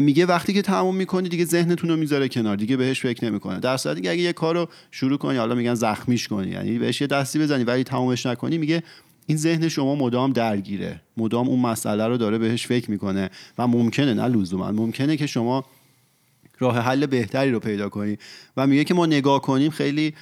میگه 0.00 0.26
وقتی 0.26 0.52
که 0.52 0.62
تموم 0.62 0.96
می‌کنی 0.96 1.28
دیگه 1.28 1.44
ذهنتون 1.44 1.90
رو 1.90 1.96
می‌ذاره 1.96 2.28
کنار 2.28 2.56
دیگه 2.56 2.76
بهش 2.76 3.00
فکر 3.00 3.24
نمی‌کنه. 3.24 3.60
در 3.60 3.76
صورتی 3.76 4.00
که 4.00 4.10
اگه 4.10 4.20
یه 4.20 4.32
کار 4.32 4.54
رو 4.54 4.68
شروع 4.90 5.18
کنی 5.18 5.38
حالا 5.38 5.54
میگن 5.54 5.74
زخمیش 5.74 6.28
کنی 6.28 6.50
یعنی 6.50 6.78
بهش 6.78 7.00
یه 7.00 7.06
دستی 7.06 7.38
بزنی 7.38 7.64
ولی 7.64 7.84
تمومش 7.84 8.26
نکنی 8.26 8.58
میگه 8.58 8.82
این 9.26 9.38
ذهن 9.38 9.68
شما 9.68 9.94
مدام 9.94 10.32
درگیره 10.32 11.00
مدام 11.16 11.48
اون 11.48 11.60
مسئله 11.60 12.06
رو 12.06 12.16
داره 12.16 12.38
بهش 12.38 12.66
فکر 12.66 12.90
می‌کنه 12.90 13.30
و 13.58 13.66
ممکنه 13.66 14.14
نه 14.14 14.26
لزوما 14.26 14.72
ممکنه 14.72 15.16
که 15.16 15.26
شما 15.26 15.64
راه 16.58 16.78
حل 16.78 17.06
بهتری 17.06 17.50
رو 17.50 17.60
پیدا 17.60 17.88
کنید 17.88 18.20
و 18.56 18.66
میگه 18.66 18.84
که 18.84 18.94
ما 18.94 19.06
نگاه 19.06 19.42
کنیم 19.42 19.70
خیلی 19.70 20.14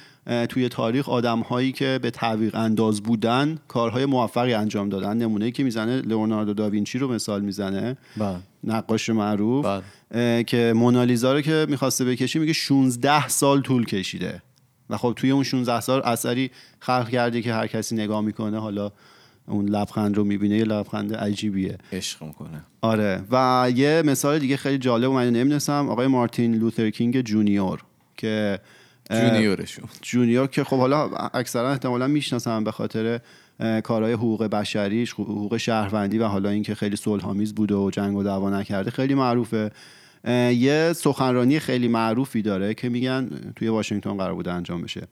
توی 0.49 0.69
تاریخ 0.69 1.09
آدم 1.09 1.39
هایی 1.39 1.71
که 1.71 1.99
به 2.01 2.11
تعویق 2.11 2.55
انداز 2.55 3.01
بودن 3.01 3.59
کارهای 3.67 4.05
موفقی 4.05 4.53
انجام 4.53 4.89
دادن. 4.89 5.17
نمونه 5.17 5.51
که 5.51 5.63
می‌زنه 5.63 6.01
لئوناردو 6.01 6.53
داوینچی 6.53 6.99
رو 6.99 7.13
مثال 7.13 7.41
می‌زنه. 7.41 7.97
بله. 8.17 8.37
نقاش 8.63 9.09
معروف. 9.09 9.65
بله. 10.11 10.43
که 10.43 10.73
مونالیزا 10.75 11.33
رو 11.33 11.41
که 11.41 11.65
می‌خواسته 11.69 12.05
بکشی 12.05 12.39
میگه 12.39 12.53
16 12.53 13.27
سال 13.27 13.61
طول 13.61 13.85
کشیده. 13.85 14.41
و 14.89 14.97
خب 14.97 15.13
توی 15.15 15.31
اون 15.31 15.43
16 15.43 15.79
سال 15.79 16.01
اثری 16.05 16.51
خلق 16.79 17.09
کرده 17.09 17.41
که 17.41 17.53
هر 17.53 17.67
کسی 17.67 17.95
نگاه 17.95 18.21
می‌کنه. 18.21 18.59
حالا 18.59 18.91
اون 19.47 19.65
لبخند 19.65 20.17
رو 20.17 20.23
می‌بینه 20.23 20.57
یه 20.57 20.63
لبخند 20.63 21.13
عجیبیه. 21.13 21.77
عشق 21.91 22.23
می‌کنه. 22.23 22.63
آره. 22.81 23.23
و 23.31 23.67
یه 23.75 24.01
مثال 24.05 24.39
دیگه 24.39 24.57
خیلی 24.57 24.77
جالب 24.77 25.11
من 25.11 25.29
نمی‌دونستم 25.29 25.89
آقای 25.89 26.07
مارتین 26.07 26.55
لوتر 26.55 26.89
کینگ 26.89 27.21
جونیور 27.21 27.83
که 28.17 28.59
جونیورشون. 29.11 29.85
جونیور 30.01 30.47
که 30.47 30.63
خب 30.63 30.77
حالا 30.77 31.09
اکثرا 31.33 31.71
احتمالا 31.71 32.07
می‌شناسم 32.07 32.63
به 32.63 32.71
خاطر 32.71 33.19
کارهای 33.83 34.13
حقوق 34.13 34.43
بشریش 34.43 35.13
حقوق 35.13 35.57
شهروندی 35.57 36.17
و 36.17 36.25
حالا 36.25 36.49
اینکه 36.49 36.75
خیلی 36.75 36.95
صلحآمیز 36.95 37.55
بوده 37.55 37.75
و 37.75 37.89
جنگ 37.91 38.15
و 38.15 38.23
دعوا 38.23 38.49
نکرده 38.49 38.91
خیلی 38.91 39.15
معروفه. 39.15 39.71
یه 40.51 40.93
سخنرانی 40.95 41.59
خیلی 41.59 41.87
معروفی 41.87 42.41
داره 42.41 42.73
که 42.73 42.89
میگن 42.89 43.29
توی 43.55 43.67
واشنگتن 43.67 44.17
قرار 44.17 44.33
بوده 44.33 44.53
انجام 44.53 44.81
بشه. 44.81 45.07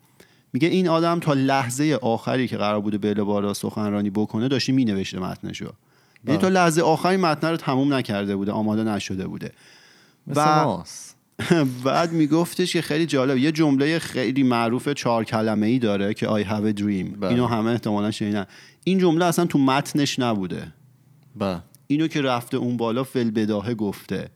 میگه 0.56 0.68
این 0.68 0.88
آدم 0.88 1.20
تا 1.20 1.34
لحظه 1.34 2.00
آخری 2.02 2.48
که 2.48 2.58
قرار 2.58 2.82
بوده 2.82 2.98
بله 2.98 3.24
بالا 3.24 3.54
سخنرانی 3.54 4.10
بکنه 4.10 4.48
داشتی 4.48 4.72
مینوشته 4.72 5.20
متنشو. 5.20 5.74
یعنی 6.28 6.40
تا 6.40 6.50
لحظه 6.50 6.82
آخری 6.82 7.18
متن 7.18 7.50
رو 7.50 7.58
تموم 7.58 7.94
نکرده 7.94 8.36
بوده 8.36 8.52
آماده 8.52 8.84
نشده 8.84 9.28
بوده. 9.28 9.52
و 10.36 10.78
بعد 11.86 12.12
میگفتش 12.12 12.74
که 12.74 12.82
خیلی 12.82 13.06
جالب 13.06 13.38
یه 13.38 13.52
جمله 13.52 14.00
خیلی 14.00 14.44
معروف 14.44 14.90
چهار 14.90 15.24
کلمه 15.24 15.68
ای 15.68 15.80
داره 15.80 16.14
که 16.14 16.28
I 16.28 16.48
have 16.48 16.78
a 16.78 16.80
dream. 16.80 17.18
بله. 17.20 17.30
اینو 17.30 17.48
همه 17.48 17.72
احتمالا 17.72 18.12
شنیدن. 18.12 18.46
این 18.84 19.00
جمله 19.00 19.26
اصلا 19.26 19.46
تو 19.46 19.60
متنش 19.60 20.20
نبوده. 20.20 20.74
با. 21.36 21.60
اینو 21.88 22.08
که 22.08 22.22
رفته 22.22 22.58
اون 22.58 22.78
بالا 22.78 23.04
فل 23.04 23.32
بداهه 23.32 23.74
گفته. 23.74 24.30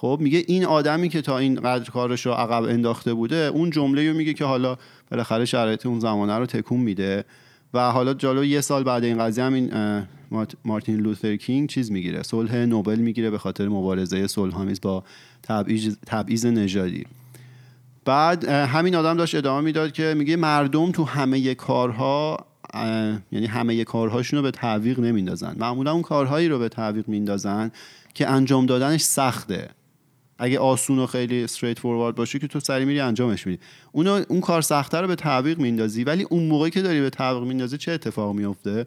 خب 0.00 0.18
میگه 0.20 0.44
این 0.46 0.64
آدمی 0.64 1.08
که 1.08 1.22
تا 1.22 1.38
این 1.38 1.54
قدر 1.54 1.90
کارش 1.90 2.26
رو 2.26 2.32
عقب 2.32 2.62
انداخته 2.62 3.14
بوده 3.14 3.36
اون 3.36 3.70
جمله 3.70 4.10
رو 4.10 4.16
میگه 4.16 4.34
که 4.34 4.44
حالا 4.44 4.76
بالاخره 5.10 5.44
شرایط 5.44 5.86
اون 5.86 6.00
زمانه 6.00 6.38
رو 6.38 6.46
تکون 6.46 6.80
میده. 6.80 7.24
و 7.74 7.90
حالا 7.90 8.14
جالو 8.14 8.44
یه 8.44 8.60
سال 8.60 8.82
بعد 8.82 9.04
این 9.04 9.18
قضیه 9.18 9.44
هم 9.44 9.54
این 9.54 9.70
مارتین 10.64 10.96
لوتر 10.96 11.36
کینگ 11.36 11.68
چیز 11.68 11.92
می‌گیره 11.92 12.22
صلح 12.22 12.56
نوبل 12.56 12.98
می‌گیره 12.98 13.30
به 13.30 13.38
خاطر 13.38 13.68
مبارزه 13.68 14.26
صلحآمیز 14.26 14.80
با 14.80 15.04
تبعیض 15.42 15.96
تبعیض 16.06 16.46
نژادی. 16.46 17.04
بعد 18.04 18.44
همین 18.44 18.94
آدم 18.94 19.16
داشت 19.16 19.34
ادامه 19.34 19.60
می‌داد 19.60 19.92
که 19.92 20.14
میگه 20.16 20.36
مردم 20.36 20.92
تو 20.92 21.04
همه 21.04 21.54
کارها 21.54 22.46
یعنی 23.32 23.46
همه 23.46 23.84
کارهاشون 23.84 24.36
رو 24.36 24.42
به 24.42 24.50
تعویق 24.50 25.00
نمیندازن. 25.00 25.56
معمولا 25.58 25.92
اون 25.92 26.02
کارهایی 26.02 26.48
رو 26.48 26.58
به 26.58 26.68
تعویق 26.68 27.08
میندازن 27.08 27.70
که 28.14 28.30
انجام 28.30 28.66
دادنش 28.66 29.00
سخته. 29.00 29.68
اگه 30.40 30.58
آسون 30.58 30.98
و 30.98 31.06
خیلی 31.06 31.44
استریت 31.44 31.78
فوروارد 31.78 32.14
باشه 32.14 32.38
که 32.38 32.46
تو 32.46 32.60
سری 32.60 32.84
میری 32.84 33.00
انجامش 33.00 33.46
میدی. 33.46 33.62
اون 33.92 34.06
اون 34.06 34.40
کار 34.40 34.62
سخته 34.62 34.98
رو 34.98 35.08
به 35.08 35.14
تعویق 35.14 35.58
میندازی 35.58 36.04
ولی 36.04 36.22
اون 36.30 36.42
موقعی 36.42 36.70
که 36.70 36.82
داری 36.82 37.00
به 37.00 37.10
تعویق 37.10 37.42
میندازی 37.42 37.78
چه 37.78 37.92
اتفاق 37.92 38.34
میفته 38.34 38.86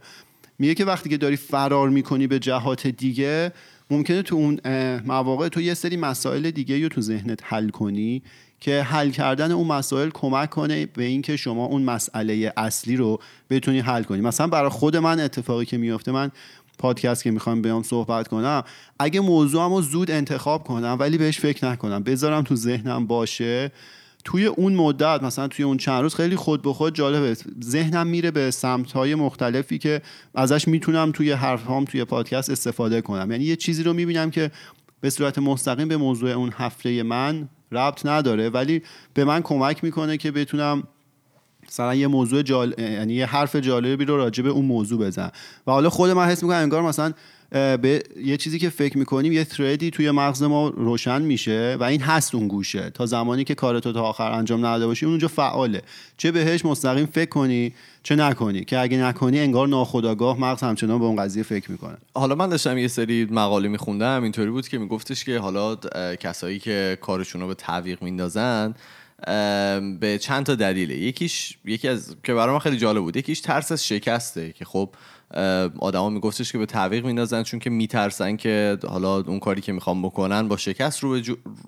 میگه 0.60 0.74
که 0.74 0.86
وقتی 0.86 1.10
که 1.10 1.18
داری 1.18 1.38
فرار 1.38 1.90
می‌کنی 1.90 2.28
به 2.28 2.40
جهات 2.40 2.88
دیگه 2.88 3.52
ممکنه 3.90 4.22
تو 4.22 4.36
اون 4.36 4.60
مواقع 5.06 5.48
تو 5.48 5.62
یه 5.62 5.74
سری 5.74 5.98
مسائل 5.98 6.52
دیگه 6.52 6.84
رو 6.84 6.90
تو 6.90 7.02
ذهنت 7.02 7.40
حل 7.44 7.70
کنی 7.70 8.24
که 8.60 8.82
حل 8.82 9.10
کردن 9.10 9.52
اون 9.52 9.68
مسائل 9.68 10.10
کمک 10.10 10.50
کنه 10.50 10.86
به 10.86 11.04
اینکه 11.04 11.36
شما 11.36 11.66
اون 11.66 11.82
مسئله 11.82 12.54
اصلی 12.58 12.96
رو 12.96 13.20
بتونی 13.50 13.80
حل 13.80 14.04
کنی. 14.04 14.22
مثلا 14.22 14.48
برای 14.48 14.70
خود 14.70 14.98
من 14.98 15.20
اتفاقی 15.20 15.66
که 15.66 15.78
میفته 15.78 16.12
من 16.12 16.32
پادکست 16.77 17.24
که 17.24 17.32
می‌خوام 17.32 17.62
بیام 17.62 17.84
صحبت 17.84 18.27
کنم. 18.27 18.63
اگه 19.00 19.20
موضوعمو 19.20 19.82
زود 19.82 20.12
انتخاب 20.12 20.63
کنم 20.63 20.98
ولی 21.00 21.18
بهش 21.18 21.39
فکر 21.39 21.70
نکنم. 21.70 22.03
بذارم 22.03 22.44
تو 22.44 22.56
ذهنم 22.56 23.08
باشه. 23.08 23.72
توی 24.25 24.46
اون 24.46 24.74
مدت 24.75 25.24
مثلا 25.24 25.48
توی 25.48 25.65
اون 25.65 25.77
چند 25.77 26.01
روز 26.01 26.15
خیلی 26.15 26.36
خود 26.36 26.62
به 26.62 26.74
خود 26.74 26.96
جالبه. 26.96 27.38
ذهنم 27.63 28.08
میره 28.08 28.32
به 28.32 28.51
سمت 28.51 28.92
های 28.92 29.15
مختلفی 29.15 29.77
که 29.77 30.01
ازش 30.36 30.68
می‌تونم 30.68 31.12
توی 31.12 31.32
حرفهام 31.32 31.86
توی 31.86 32.06
پادکست 32.06 32.50
استفاده 32.50 33.01
کنم. 33.01 33.32
یعنی 33.32 33.44
یه 33.44 33.56
چیزی 33.56 33.84
رو 33.84 33.94
می‌بینم 33.94 34.32
که 34.32 34.51
به 35.01 35.10
صورت 35.10 35.39
مستقیم 35.39 35.88
به 35.88 35.98
موضوع 35.98 36.30
اون 36.30 36.53
هفته 36.58 37.03
من 37.03 37.50
ربط 37.72 38.06
نداره 38.06 38.50
ولی 38.50 38.82
به 39.13 39.25
من 39.25 39.42
کمک 39.42 39.84
می‌کنه 39.84 40.18
که 40.18 40.32
بتونم 40.32 40.84
مثلا 41.74 41.96
یه 41.96 42.08
موضوع 42.08 42.42
جال... 42.42 42.75
یعنی 42.77 43.13
یه 43.13 43.25
حرف 43.25 43.56
جالبی 43.56 44.06
رو 44.06 44.18
راجع 44.18 44.44
به 44.44 44.50
اون 44.50 44.65
موضوع 44.65 45.00
بزن. 45.06 45.32
و 45.68 45.72
حالا 45.72 45.89
خود 45.89 46.10
من 46.10 46.25
حس 46.25 46.44
می‌کنم 46.44 46.58
انگار 46.58 46.82
مثلا 46.82 47.13
به 47.51 48.03
یه 48.24 48.38
چیزی 48.38 48.60
که 48.60 48.70
فکر 48.70 48.98
می‌کنیم 48.98 49.34
یه 49.34 49.46
تردی 49.46 49.92
توی 49.92 50.12
مغز 50.12 50.44
ما 50.44 50.70
روشن 50.70 51.22
میشه 51.22 51.77
و 51.80 51.84
این 51.84 52.01
هست 52.01 52.36
اون 52.36 52.48
گوشه. 52.48 52.89
تا 52.89 53.06
زمانی 53.06 53.44
که 53.44 53.56
کارتو 53.56 53.92
تا 53.92 54.03
آخر 54.03 54.32
انجام 54.32 54.60
نداده 54.60 54.86
باشی 54.88 55.06
اونجا 55.06 55.27
فعاله. 55.27 55.82
چه 56.18 56.32
بهش 56.32 56.65
مستقیم 56.65 57.06
فکر 57.06 57.30
کنی 57.30 57.74
چه 58.03 58.15
نکنی. 58.15 58.65
که 58.65 58.80
اگه 58.80 58.98
نکنی 58.98 59.39
انگار 59.39 59.68
ناخداگاه 59.68 60.39
مغز 60.39 60.63
همچنان 60.63 61.00
به 61.00 61.06
اون 61.06 61.15
قضیه 61.15 61.44
فکر 61.44 61.72
می‌کنه. 61.72 61.98
حالا 62.13 62.36
من 62.36 62.50
داشتم 62.50 62.77
یه 62.77 62.88
سری 62.88 63.25
مقاله 63.25 63.70
میخوندم 63.70 64.24
اینطوری 64.24 64.50
بود 64.50 64.68
که 64.68 64.77
میگفتش 64.77 65.25
که 65.25 65.39
حالا 65.39 65.75
کسایی 66.15 66.60
که 66.60 66.98
کارشون 67.01 67.42
رو 67.42 67.48
به 67.48 67.53
تعویق 67.53 68.03
میندازن 68.03 68.74
به 70.00 70.18
چند 70.22 70.46
تا 70.46 70.56
دلیله. 70.56 70.98
یکیش 70.98 71.58
یکی 71.65 71.88
از 71.88 72.15
که 72.24 72.34
برای 72.34 72.53
من 72.53 72.60
خیلی 72.60 72.77
جالب 72.77 73.01
بود. 73.01 73.18
یکیش 73.18 73.42
ترس 73.42 73.72
از 73.72 73.88
شکسته 73.88 74.51
که 74.51 74.65
خب 74.65 74.89
آدما 75.80 76.10
میگفتش 76.10 76.51
که 76.51 76.58
به 76.58 76.65
تعویق 76.65 77.06
میندازن 77.06 77.44
چون 77.44 77.60
که 77.60 77.70
میترسن 77.70 78.36
که 78.36 78.77
حالا 78.88 79.18
اون 79.18 79.39
کاری 79.39 79.62
که 79.62 79.72
می‌خوام 79.72 80.01
بکنن 80.01 80.48
با 80.48 80.58
شکست 80.58 81.00
رو, 81.00 81.20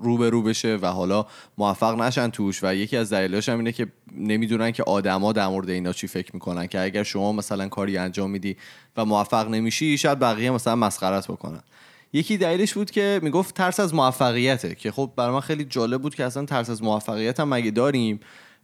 رو 0.01 0.17
به 0.17 0.29
رو 0.29 0.41
بشه 0.41 0.75
و 0.75 0.85
حالا 0.85 1.25
موفق 1.57 2.01
نشن 2.01 2.29
توش. 2.29 2.59
و 2.63 2.75
یکی 2.75 2.97
از 2.97 3.13
دلایلش 3.13 3.49
هم 3.49 3.57
اینه 3.57 3.71
که 3.71 3.87
نمی‌دونن 4.17 4.71
که 4.71 4.83
آدما 4.83 5.33
در 5.33 5.47
مورد 5.47 5.69
اینا 5.69 5.93
چی 5.93 6.07
فکر 6.07 6.31
می‌کنن. 6.33 6.67
که 6.67 6.81
اگر 6.81 7.03
شما 7.03 7.31
مثلا 7.31 7.67
کاری 7.67 7.97
انجام 7.97 8.29
میدی 8.31 8.57
و 8.97 9.05
موفق 9.05 9.49
نمیشی 9.49 9.97
شاید 9.97 10.19
بقیه 10.19 10.51
مثلا 10.51 10.75
مسخرت 10.75 11.27
بکنن. 11.27 11.63
یکی 12.15 12.37
دلیلش 12.37 12.73
بود 12.73 12.91
که 12.91 13.19
می‌گفت 13.23 13.55
ترس 13.55 13.79
از 13.79 13.93
موفقیته 13.93 14.75
که 14.75 14.91
خب 14.91 15.11
برای 15.15 15.33
من 15.33 15.39
خیلی 15.39 15.65
جالب 15.65 16.01
بود 16.01 16.15
که 16.15 16.25
اصلا 16.25 16.45
ترس 16.45 16.69
از 16.69 16.83
موفقیت 16.83 17.39
هم 17.39 17.49
مگه 17.49 17.71
داریم؟ 17.71 18.19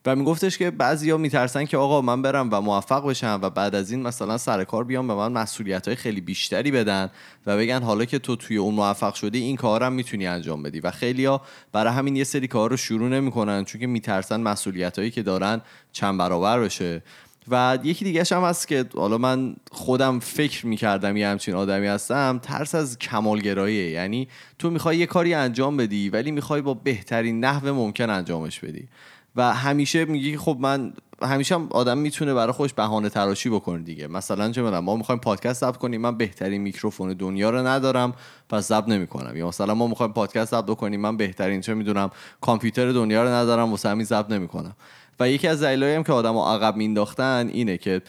و 0.06 0.16
میگفتش 0.16 0.58
که 0.58 0.72
بعضیا 0.72 1.18
میترسن 1.18 1.66
که 1.66 1.78
آقا 1.78 2.02
من 2.02 2.22
برم 2.22 2.50
و 2.52 2.62
موفق 2.62 3.10
بشم 3.10 3.40
و 3.42 3.50
بعد 3.50 3.76
از 3.76 3.92
این 3.92 4.02
مثلا 4.02 4.38
سر 4.38 4.64
کار 4.64 4.84
بیام 4.84 5.08
به 5.08 5.16
من 5.16 5.32
مسئولیت 5.32 5.88
های 5.88 5.96
خیلی 5.96 6.22
بیشتری 6.22 6.72
بدن 6.72 7.10
و 7.46 7.58
بگن 7.58 7.84
حالا 7.84 8.06
که 8.06 8.20
تو 8.20 8.36
توی 8.36 8.58
اون 8.58 8.76
موفق 8.76 9.14
شدی 9.14 9.40
این 9.40 9.56
کارم 9.56 9.94
می‌تونی 9.94 10.28
انجام 10.28 10.64
بدی. 10.64 10.80
و 10.80 10.92
خیلیا 10.92 11.42
برای 11.72 11.94
همین 11.94 12.16
یه 12.16 12.24
سری 12.24 12.48
کار 12.48 12.70
رو 12.70 12.78
شروع 12.78 13.10
نمی‌کنن 13.10 13.66
چون 13.66 13.82
که 13.82 13.88
میترسن 13.88 14.42
مسئولیت 14.42 15.00
هایی 15.00 15.12
که 15.12 15.24
دارن 15.24 15.62
چند 15.92 16.18
برابر 16.18 16.60
بشه. 16.60 17.04
و 17.48 17.80
یکی 17.84 18.06
دیگه 18.06 18.24
هم 18.32 18.44
هست 18.44 18.68
که 18.68 18.86
حالا 18.96 19.18
من 19.18 19.56
خودم 19.72 20.20
فکر 20.20 20.66
می‌کردم 20.66 21.18
یه 21.18 21.28
همچین 21.28 21.56
آدمی 21.56 21.88
هستم 21.88 22.40
ترس 22.44 22.76
از 22.76 23.00
کمالگراییه. 23.00 23.90
یعنی 23.90 24.28
تو 24.60 24.70
می‌خوای 24.70 24.98
یه 24.98 25.06
کاری 25.06 25.34
انجام 25.34 25.78
بدی 25.78 26.10
ولی 26.10 26.32
می‌خوای 26.32 26.62
با 26.62 26.74
بهترین 26.74 27.40
نحو 27.40 27.74
ممکن 27.74 28.10
انجامش 28.10 28.60
بدی. 28.60 28.88
و 29.36 29.54
همیشه 29.54 30.06
میگی 30.06 30.38
خب 30.38 30.58
من 30.60 30.94
همیشه 31.22 31.56
هم 31.56 31.68
آدم 31.72 31.98
می‌تونه 31.98 32.34
برای 32.34 32.54
خودش 32.54 32.74
بهانه 32.74 33.10
تراشی 33.10 33.50
بکنه 33.50 33.84
دیگه. 33.84 34.08
مثلا 34.08 34.52
چه 34.52 34.62
ما 34.62 34.96
می‌خوایم 34.96 35.22
پادکست 35.22 35.62
ضبط 35.62 35.78
کنیم 35.78 36.02
من 36.02 36.18
بهترین 36.18 36.62
میکروفون 36.62 37.14
دنیا 37.14 37.50
رو 37.50 37.68
ندارم 37.68 38.14
پس 38.50 38.68
ضبط 38.68 38.88
نمی‌کنم. 38.88 39.38
یا 39.38 39.48
مثلا 39.48 39.74
ما 39.74 39.88
می‌خوایم 39.88 40.14
پادکست 40.14 40.52
ضبط 40.52 40.78
کنیم 40.78 41.02
من 41.02 41.18
بهترین 41.18 41.62
چه 41.62 41.74
می‌دونم 41.74 42.12
کامپیوتر 42.42 42.92
دنیا 42.92 43.24
رو 43.24 43.30
ندارم 43.30 43.72
واسه 43.72 43.90
همین 43.90 44.06
ضبط 44.06 44.32
نمی‌کنم. 44.32 44.76
و 45.22 45.30
یکی 45.30 45.48
از 45.48 45.64
دلایلی 45.64 45.96
هم 45.96 46.04
که 46.04 46.14
آدمو 46.14 46.46
عقب 46.46 46.76
مینداختن 46.76 47.50
اینه 47.54 47.78
که 47.78 48.02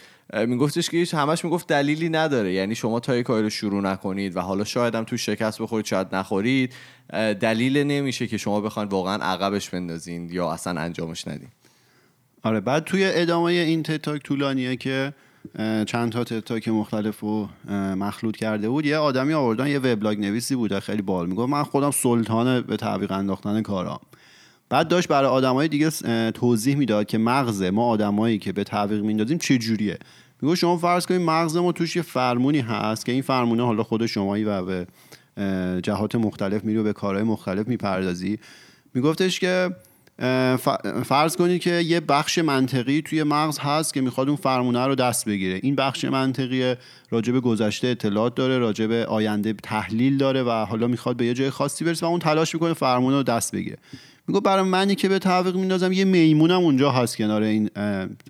میگفتش 0.47 0.89
که 0.89 1.17
همش 1.17 1.45
می‌گفت 1.45 1.67
دلیلی 1.67 2.09
نداره. 2.09 2.53
یعنی 2.53 2.75
شما 2.75 2.99
تا 2.99 3.15
یک 3.15 3.25
کاری 3.25 3.43
رو 3.43 3.49
شروع 3.49 3.81
نکنید 3.81 4.35
و 4.35 4.39
حالا 4.39 4.63
شاید 4.63 4.95
هم 4.95 5.03
تو 5.03 5.17
شکست 5.17 5.61
بخورید 5.61 5.85
شاید 5.85 6.15
نخورید 6.15 6.73
دلیل 7.39 7.77
نمیشه 7.77 8.27
که 8.27 8.37
شما 8.37 8.61
بخواید 8.61 8.91
واقعا 8.91 9.15
عقبش 9.15 9.69
بندازین 9.69 10.29
یا 10.29 10.51
اصلا 10.51 10.81
انجامش 10.81 11.27
ندین. 11.27 11.47
آره 12.43 12.59
بعد 12.59 12.83
توی 12.83 13.05
ادامه 13.05 13.51
این 13.51 13.83
تتاک 13.83 14.21
طولانیه 14.21 14.75
که 14.75 15.13
چند 15.87 16.11
تا 16.11 16.23
تتاک 16.23 16.67
مختلف 16.67 17.19
رو 17.19 17.49
مخلوط 17.95 18.35
کرده 18.35 18.69
بود 18.69 18.85
یه 18.85 18.97
آدمی 18.97 19.33
آوردن 19.33 19.67
یه 19.67 19.79
وبلاگ 19.79 20.19
نویسی 20.19 20.55
بوده 20.55 20.79
خیلی 20.79 21.01
بال 21.01 21.27
می‌گفت. 21.27 21.49
من 21.49 21.63
خودم 21.63 21.91
سلطان 21.91 22.61
به 22.61 22.77
تعویق 22.77 23.11
انداختن 23.11 23.61
کارام. 23.61 23.99
بعد 24.69 24.87
داشت 24.87 25.07
برای 25.07 25.29
آدمای 25.29 25.67
دیگه 25.67 25.89
توضیح 26.31 26.75
می‌داد 26.75 27.05
که 27.05 27.17
مغز 27.17 27.63
ما 27.63 27.85
آدمایی 27.85 28.39
که 28.39 28.51
به 28.51 28.63
تعویق 28.63 29.01
میندازیم 29.01 29.37
چه 29.37 29.57
جوریه 29.57 29.97
میگه 30.41 30.55
شما 30.55 30.77
فرض 30.77 31.05
کنید 31.05 31.21
مغز 31.21 31.57
ما 31.57 31.71
توش 31.71 31.95
یه 31.95 32.01
فرمونی 32.01 32.59
هست 32.59 33.05
که 33.05 33.11
این 33.11 33.21
فرمونه 33.21 33.65
حالا 33.65 33.83
خود 33.83 34.05
شمایی 34.05 34.43
و 34.43 34.61
به 34.61 34.87
جهات 35.81 36.15
مختلف 36.15 36.63
میری 36.63 36.79
و 36.79 36.83
به 36.83 36.93
کارهای 36.93 37.23
مختلف 37.23 37.67
می‌پردازی. 37.67 38.39
میگفتش 38.93 39.39
که 39.39 39.69
فرض 41.05 41.35
کنید 41.35 41.61
که 41.61 41.71
یه 41.71 41.99
بخش 41.99 42.37
منطقی 42.37 43.01
توی 43.01 43.23
مغز 43.23 43.59
هست 43.59 43.93
که 43.93 44.01
می‌خواد 44.01 44.27
اون 44.27 44.37
فرمونه 44.37 44.85
رو 44.85 44.95
دست 44.95 45.25
بگیره. 45.25 45.59
این 45.63 45.75
بخش 45.75 46.05
منطقی 46.05 46.75
راجب 47.09 47.39
گذشته 47.39 47.87
اطلاعات 47.87 48.35
داره 48.35 48.57
راجب 48.57 48.91
آینده 48.91 49.53
تحلیل 49.53 50.17
داره 50.17 50.43
و 50.43 50.49
حالا 50.49 50.87
می‌خواد 50.87 51.15
به 51.15 51.25
یه 51.25 51.33
جای 51.33 51.49
خاصی 51.49 51.85
برسه 51.85 52.05
و 52.05 52.09
اون 52.09 52.19
تلاش 52.19 52.53
می‌کنه 52.53 52.73
فرمونه 52.73 53.15
رو 53.15 53.23
دست 53.23 53.55
بگیره. 53.55 53.77
میگه 54.27 54.39
برای 54.39 54.63
منی 54.63 54.95
که 54.95 55.09
به 55.09 55.19
تعویق 55.19 55.55
میندازم 55.55 55.91
یه 55.91 56.05
میمونم 56.05 56.59
اونجا 56.59 56.91
هست 56.91 57.17
کنار 57.17 57.41
این 57.41 57.69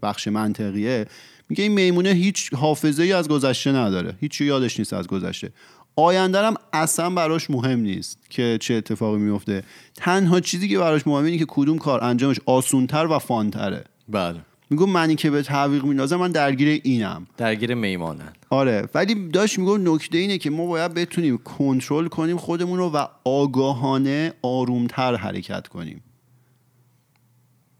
بخش 0.01 0.27
منطقیه. 0.27 1.05
میگه 1.49 1.63
این 1.63 1.71
میمونه 1.71 2.09
هیچ 2.09 2.53
حافظه 2.53 3.03
ای 3.03 3.13
از 3.13 3.27
گذشته 3.27 3.71
نداره. 3.71 4.15
هیچ 4.19 4.41
یادش 4.41 4.79
نیست 4.79 4.93
از 4.93 5.07
گذشته. 5.07 5.51
آینده 5.95 6.41
هم 6.41 6.55
اصلا 6.73 7.09
براش 7.09 7.49
مهم 7.49 7.79
نیست 7.79 8.17
که 8.29 8.57
چه 8.61 8.73
اتفاقی 8.73 9.17
میفته 9.17 9.63
تنها 9.95 10.39
چیزی 10.39 10.67
که 10.67 10.77
براش 10.77 11.07
مهمه 11.07 11.25
اینه 11.25 11.37
که 11.37 11.45
کدوم 11.47 11.77
کار 11.77 12.03
انجامش 12.03 12.39
آسونتر 12.45 13.07
و 13.07 13.19
فانتره. 13.19 13.83
بله. 14.09 14.39
میگم 14.73 14.89
منی 14.89 15.15
که 15.15 15.29
به 15.29 15.41
تعویق 15.41 15.83
میندازم 15.83 16.15
من 16.15 16.31
درگیر 16.31 16.81
اینم. 16.83 17.27
درگیر 17.37 17.73
میمانن 17.73 18.33
آره 18.49 18.89
ولی 18.93 19.29
داشت 19.29 19.59
میگم 19.59 19.93
نکته 19.93 20.17
اینه 20.17 20.37
که 20.37 20.49
ما 20.49 20.65
باید 20.65 20.93
بتونیم 20.93 21.37
کنترل 21.37 22.07
کنیم 22.07 22.37
خودمون 22.37 22.77
رو 22.77 22.89
و 22.89 23.05
آگاهانه 23.23 24.33
آرومتر 24.41 25.15
حرکت 25.15 25.67
کنیم. 25.67 26.03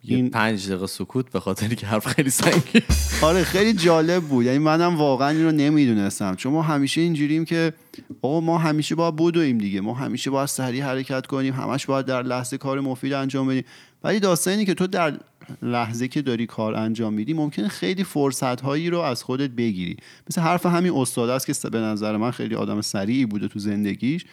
این 0.02 0.30
پنج 0.30 0.68
دقیقه 0.68 0.88
سکوت 0.88 1.32
به 1.32 1.40
خاطر 1.40 1.68
که 1.68 1.88
حرف 1.88 2.08
خیلی 2.08 2.30
سنگی 2.30 2.82
آره 3.22 3.44
خیلی 3.44 3.74
جالب 3.74 4.24
بود. 4.24 4.46
یعنی 4.46 4.58
منم 4.58 4.98
واقعا 4.98 5.30
این 5.30 5.44
رو 5.44 5.52
نمی‌دونستم. 5.52 6.36
چون 6.36 6.54
ما 6.54 6.62
همیشه 6.62 7.02
اینجوریم 7.02 7.46
که 7.46 7.74
آقا 8.22 8.40
ما 8.40 8.58
همیشه 8.58 8.96
باید 8.96 9.16
بدویم 9.16 9.58
دیگه. 9.58 9.82
ما 9.82 9.94
همیشه 9.94 10.30
باید 10.30 10.48
سریع 10.48 10.84
حرکت 10.84 11.28
کنیم 11.28 11.54
همش 11.54 11.86
باید 11.86 12.06
در 12.06 12.24
لحظه 12.24 12.58
کار 12.58 12.80
مفید 12.80 13.14
انجام 13.14 13.48
بدیم. 13.48 13.64
ولی 14.04 14.20
داستان 14.20 14.52
اینه 14.52 14.66
که 14.66 14.74
تو 14.74 14.88
در 14.88 15.20
لحظه 15.62 16.08
که 16.08 16.22
داری 16.22 16.46
کار 16.46 16.76
انجام 16.76 17.14
میدی 17.14 17.34
ممکنه 17.34 17.68
خیلی 17.68 18.04
فرصت 18.04 18.62
هایی 18.62 18.90
رو 18.90 19.00
از 19.00 19.24
خودت 19.24 19.50
بگیری. 19.50 19.98
مثل 20.30 20.42
حرف 20.42 20.66
همین 20.66 20.94
استاد 20.96 21.30
است 21.30 21.46
که 21.46 21.70
به 21.70 21.80
نظر 21.80 22.18
من 22.18 22.32
خیلی 22.32 22.56
آدم 22.56 22.82
سریعی 22.82 23.26
بوده 23.26 23.48
تو 23.48 23.60
زندگیش. 23.60 24.26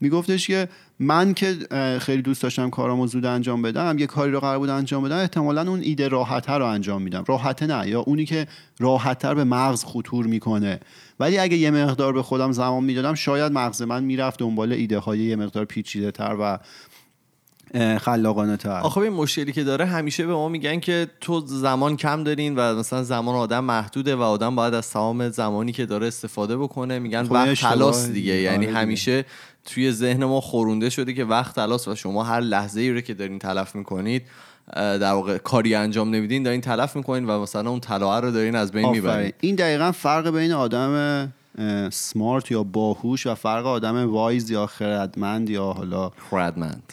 میگفتش 0.00 0.46
که 0.46 0.68
من 0.98 1.34
که 1.34 1.56
خیلی 2.00 2.22
دوست 2.22 2.42
داشتم 2.42 2.70
کارامو 2.70 3.06
زود 3.06 3.26
انجام 3.26 3.62
بدم 3.62 3.98
یه 3.98 4.06
کاری 4.06 4.32
رو 4.32 4.40
قرار 4.40 4.58
بود 4.58 4.68
انجام 4.68 5.02
بدم 5.02 5.16
احتمالا 5.16 5.70
اون 5.70 5.80
ایده 5.80 6.08
راحتتر 6.08 6.58
رو 6.58 6.64
انجام 6.64 7.02
میدم. 7.02 7.24
راحته 7.28 7.66
نه 7.66 7.88
یا 7.88 8.00
اونی 8.00 8.24
که 8.24 8.46
راحتتر 8.80 9.34
به 9.34 9.44
مغز 9.44 9.84
خطور 9.84 10.26
می‌کنه. 10.26 10.80
ولی 11.20 11.38
اگه 11.38 11.56
یه 11.56 11.70
مقدار 11.70 12.12
به 12.12 12.22
خودم 12.22 12.52
زمان 12.52 12.84
می‌دادم 12.84 13.14
شاید 13.14 13.52
مغز 13.52 13.82
من 13.82 14.04
می‌رفت 14.04 14.38
دنبال 14.38 14.72
ایده 14.72 14.98
های 14.98 15.18
یه 15.18 15.36
مقدار 15.36 15.64
پیچیده 15.64 16.10
تر 16.10 16.36
و 16.40 16.58
خلاقانه 18.00 18.56
تر. 18.56 18.70
آخه 18.70 18.98
این 18.98 19.12
مشکلی 19.12 19.52
که 19.52 19.64
داره 19.64 19.86
همیشه 19.86 20.26
به 20.26 20.32
ما 20.32 20.48
میگن 20.48 20.80
که 20.80 21.06
تو 21.20 21.40
زمان 21.46 21.96
کم 21.96 22.24
دارین 22.24 22.56
و 22.56 22.74
مثلا 22.78 23.02
زمان 23.02 23.34
آدم 23.34 23.64
محدوده 23.64 24.16
و 24.16 24.22
آدم 24.22 24.56
باید 24.56 24.74
از 24.74 24.90
تمام 24.90 25.28
زمانی 25.28 25.72
که 25.72 25.86
داره 25.86 26.06
استفاده 26.06 26.56
بکنه. 26.56 26.98
میگن 26.98 27.26
وقت 27.26 27.54
تلاس 27.54 28.08
دیگه. 28.08 28.34
یعنی 28.34 28.66
آره 28.66 28.76
همیشه 28.76 29.24
توی 29.64 29.92
ذهن 29.92 30.24
ما 30.24 30.40
خورونده 30.40 30.90
شده 30.90 31.14
که 31.14 31.24
وقت 31.24 31.54
تلاس 31.54 31.88
و 31.88 31.94
شما 31.94 32.24
هر 32.24 32.40
لحظه 32.40 32.80
ای 32.80 32.92
رو 32.92 33.00
که 33.00 33.14
دارین 33.14 33.38
تلف 33.38 33.74
می‌کنید 33.74 34.22
در 34.76 35.12
واقع 35.12 35.38
کاری 35.38 35.74
انجام 35.74 36.14
نمیدین 36.14 36.42
دارین 36.42 36.60
تلف 36.60 36.96
می‌کنین 36.96 37.26
و 37.26 37.42
مثلا 37.42 37.70
اون 37.70 37.80
طلایه 37.80 38.20
رو 38.20 38.30
دارین 38.30 38.56
از 38.56 38.72
بین 38.72 38.88
می‌برین 38.88 39.32
این 39.40 39.54
دقیقا 39.54 39.92
فرق 39.92 40.30
بین 40.30 40.52
آدم 40.52 41.32
سمارت 41.92 42.50
یا 42.50 42.62
باهوش 42.62 43.26
و 43.26 43.34
فرق 43.34 43.66
آدم 43.66 44.10
وایز 44.10 44.50
یا 44.50 44.66
خردمند 44.66 45.50
یا 45.50 45.64
حالا 45.64 46.10
خردمند. 46.30 46.92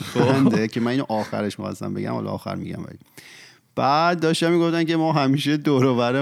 خردمنده 0.00 0.68
که 0.68 0.80
من 0.80 0.90
اینو 0.90 1.04
آخرش 1.08 1.58
می‌خواستم 1.58 1.94
بگم 1.94 2.12
حالا 2.12 2.30
آخر 2.30 2.54
میگم 2.54 2.84
ولی. 2.84 2.98
بعد 3.74 4.20
داشتم 4.20 4.52
می‌گفتن 4.52 4.84
که 4.84 4.96
ما 4.96 5.12
همیشه 5.12 5.56
دور 5.56 6.12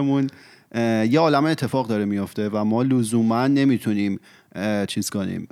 یه 1.10 1.20
عالم 1.20 1.44
اتفاق 1.44 1.86
داره 1.86 2.04
میفته 2.04 2.48
و 2.48 2.64
ما 2.64 2.82
لزوما 2.82 3.46
نمی‌تونیم 3.46 4.20
چیز 4.88 5.10
کنیم 5.10 5.48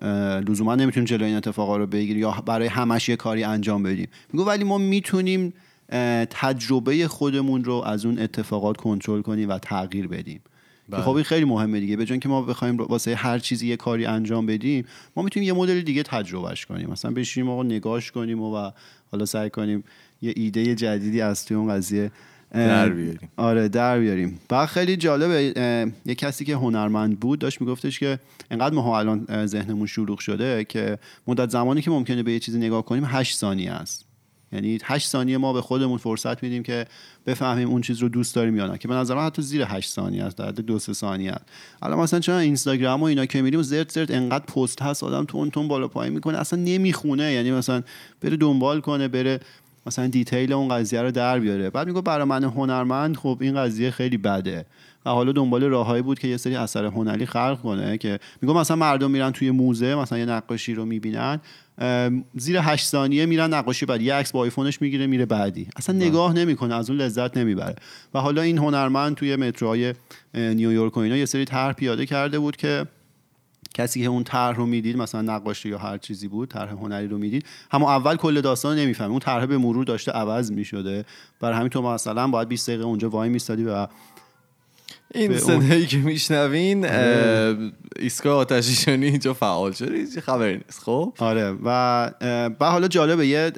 لزوما 0.49 0.75
نمی‌تونیم 0.75 1.07
جلوی 1.07 1.27
این 1.27 1.37
اتفاقا 1.37 1.77
رو 1.77 1.87
بگیریم 1.87 2.23
یا 2.23 2.31
برای 2.47 2.69
همش 2.69 3.09
یه 3.09 3.17
کاری 3.17 3.45
انجام 3.45 3.83
بدیم. 3.83 4.09
میگو 4.33 4.45
ولی 4.45 4.65
ما 4.65 4.79
می‌تونیم 4.79 5.55
تجربه 6.31 7.09
خودمون 7.09 7.65
رو 7.65 7.75
از 7.75 8.07
اون 8.07 8.19
اتفاقات 8.19 8.77
کنترل 8.77 9.23
کنیم 9.23 9.49
و 9.49 9.59
تغییر 9.59 10.09
بدیم. 10.09 10.41
بله. 10.89 11.03
خب 11.03 11.15
این 11.15 11.25
خیلی 11.25 11.45
مهمه 11.45 11.81
دیگه. 11.81 11.97
به 11.97 12.19
که 12.19 12.29
ما 12.29 12.43
بخوایم 12.43 12.77
واسه 12.77 13.15
هر 13.15 13.39
چیزی 13.39 13.67
یه 13.69 13.77
کاری 13.77 14.07
انجام 14.07 14.47
بدیم 14.47 14.85
ما 15.17 15.23
می‌تونیم 15.23 15.47
یه 15.47 15.53
مدل 15.53 15.81
دیگه 15.81 16.03
تجربهش 16.03 16.67
کنیم. 16.67 16.91
مثلا 16.91 17.11
بشینیم 17.11 17.51
آقا 17.51 17.63
نگاش 17.63 18.11
کنیم 18.11 18.43
و, 18.43 18.71
حالا 19.13 19.25
سعی 19.25 19.51
کنیم 19.51 19.85
یه 20.23 20.33
ایده 20.37 20.75
جدیدی 20.75 21.21
از 21.21 21.45
توی 21.45 21.57
اون 21.57 21.75
قضیه 21.75 22.11
در 22.53 22.89
بیاریم. 22.89 23.29
آره 23.37 23.69
در 23.69 23.99
بیاریم. 23.99 24.39
بعد 24.49 24.69
خیلی 24.69 24.97
جالبه 24.97 25.53
یه 26.07 26.15
کسی 26.15 26.45
که 26.45 26.55
هنرمند 26.55 27.21
بود 27.21 27.39
داشت 27.39 27.61
میگفتش 27.61 27.99
که 27.99 28.19
انقدر 28.51 28.75
ما 28.75 28.99
الان 28.99 29.47
ذهنمون 29.47 29.87
شلوغ 29.87 30.19
شده 30.19 30.65
که 30.65 30.99
مدت 31.27 31.51
زمانی 31.51 31.83
که 31.83 31.91
ممکنه 31.91 32.23
به 32.23 32.33
یه 32.33 32.39
چیزی 32.39 32.59
نگاه 32.59 32.85
کنیم 32.85 33.05
8 33.07 33.37
ثانیه 33.37 33.73
است. 33.73 34.05
یعنی 34.53 34.79
8 34.85 35.09
ثانیه 35.09 35.39
ما 35.39 35.53
به 35.53 35.61
خودمون 35.61 35.99
فرصت 35.99 36.43
میدیم 36.43 36.63
که 36.63 36.87
بفهمیم 37.27 37.69
اون 37.69 37.81
چیز 37.81 37.99
رو 37.99 38.09
دوست 38.09 38.35
داریم 38.35 38.57
یا 38.57 38.67
نه 38.67 38.79
که 38.79 38.89
به 38.89 38.95
نظر 38.95 39.15
من 39.15 39.27
حتی 39.27 39.43
زیر 39.43 39.65
8 39.65 39.91
ثانیه 39.91 40.25
است 40.25 40.39
در 40.39 40.51
دو 40.51 40.79
سه 40.79 40.93
ثانیه 40.93 41.33
است. 41.33 41.45
الان 41.83 41.99
مثلا 41.99 42.21
چون 42.21 42.35
اینستاگرام 42.35 43.01
و 43.01 43.05
اینا 43.05 43.27
که 43.27 43.43
میریم 43.43 43.63
زرت 43.63 43.93
زرت 43.93 44.11
انقدر 44.11 44.45
پست 44.45 44.83
هست 44.83 45.05
آدم 45.05 45.25
تون 45.25 45.51
تون 45.51 45.69
بالا 45.69 45.89
پایین 45.89 46.15
می‌کنه 46.15 46.39
اصلا 46.39 46.61
نمی‌خونه. 46.63 47.33
یعنی 47.33 47.53
مثلا 47.53 47.83
بره 48.21 48.37
دنبال 48.37 48.81
کنه 48.81 49.09
بره 49.09 49.41
مثلا 49.87 50.07
دیتیل 50.07 50.53
اون 50.53 50.69
قضیه 50.69 51.03
رو 51.03 51.11
در 51.11 51.39
بیاره. 51.41 51.71
بعد 51.71 51.89
میگه 51.89 52.01
برای 52.01 52.25
من 52.25 52.45
هنرمند 52.45 53.17
خب 53.17 53.39
این 53.41 53.55
قضیه 53.55 53.91
خیلی 53.91 54.17
بده. 54.17 54.67
و 55.07 55.11
حالا 55.11 55.33
دنبال 55.33 55.65
راههایی 55.65 56.03
بود 56.03 56.19
که 56.19 56.29
یه 56.29 56.37
سری 56.37 56.57
اثر 56.57 56.85
هنری 56.85 57.27
خلق 57.27 57.61
کنه 57.63 57.99
که 57.99 58.19
میگه 58.43 58.55
مثلا 58.55 58.77
مردم 58.77 59.11
میرن 59.11 59.31
توی 59.31 59.51
موزه 59.51 59.95
مثلا 59.95 60.19
یه 60.19 60.25
نقاشی 60.25 60.75
رو 60.75 60.85
می‌بینن. 60.85 61.41
زیر 62.35 62.59
8 62.61 62.87
ثانیه 62.87 63.27
میرن 63.27 63.55
نقاشی 63.55 63.87
بعد 63.87 64.03
یه 64.03 64.15
عکس 64.15 64.33
با 64.33 64.41
آیفونش 64.41 64.83
می‌گیره 64.83 65.07
میره 65.07 65.27
بعدی. 65.27 65.69
اصلا 65.77 65.99
بله. 65.99 66.09
نگاه 66.09 66.33
نمی‌کنه 66.33 66.75
از 66.75 66.91
اون 66.91 67.01
لذت 67.01 67.37
نمی‌بره. 67.37 67.77
و 68.15 68.19
حالا 68.21 68.43
این 68.43 68.59
هنرمند 68.59 69.17
توی 69.17 69.37
متروهای 69.37 69.95
نیویورک 70.35 70.97
و 70.97 71.01
اینا 71.01 71.17
یه 71.17 71.27
سری 71.27 71.45
طرح 71.45 71.73
پیاده 71.73 72.07
کرده 72.07 72.39
بود 72.39 72.57
که 72.57 72.87
کسی 73.75 74.03
که 74.03 74.07
اون 74.07 74.25
طرح 74.25 74.57
رو 74.57 74.67
می‌دید 74.67 74.97
مثلا 74.97 75.23
نقاشی 75.23 75.69
یا 75.69 75.79
هر 75.79 75.99
چیزی 75.99 76.29
بود 76.29 76.49
طرح 76.49 76.71
هنری 76.71 77.09
رو 77.09 77.19
می‌دید 77.19 77.47
همون 77.71 77.89
اول 77.89 78.17
کل 78.17 78.41
داستان 78.41 78.79
نمی‌فهمه. 78.79 79.11
اون 79.11 79.21
طرح 79.21 79.47
به 79.47 79.59
مرور 79.59 79.85
داشته 79.85 80.13
عوض 80.13 80.53
می‌شده. 80.53 81.05
برای 81.41 81.57
همین 81.57 81.69
تو 81.69 81.83
مثلا 81.83 82.29
باید 82.29 82.49
20 82.49 82.71
دقیقه 82.71 82.85
اونجا 82.85 83.11
وای 83.11 83.29
میستادی 83.29 83.65
و 83.65 83.87
این 85.15 85.39
صدایی 85.39 85.87
که 85.87 85.97
میشنوین 85.97 86.87
آره. 86.87 87.73
ایستگاه 87.99 88.37
آتش 88.37 88.89
اینجا 88.89 89.35
فعال 89.35 89.73
شده 89.73 89.97
هیچ 89.97 90.19
خبری 90.19 90.55
نیست 90.55 90.81
خب؟ 90.83 91.13
آره. 91.19 91.55
و 91.65 92.11
با 92.59 92.71
حالا 92.71 92.89
جالبه 92.89 93.27
یه 93.27 93.51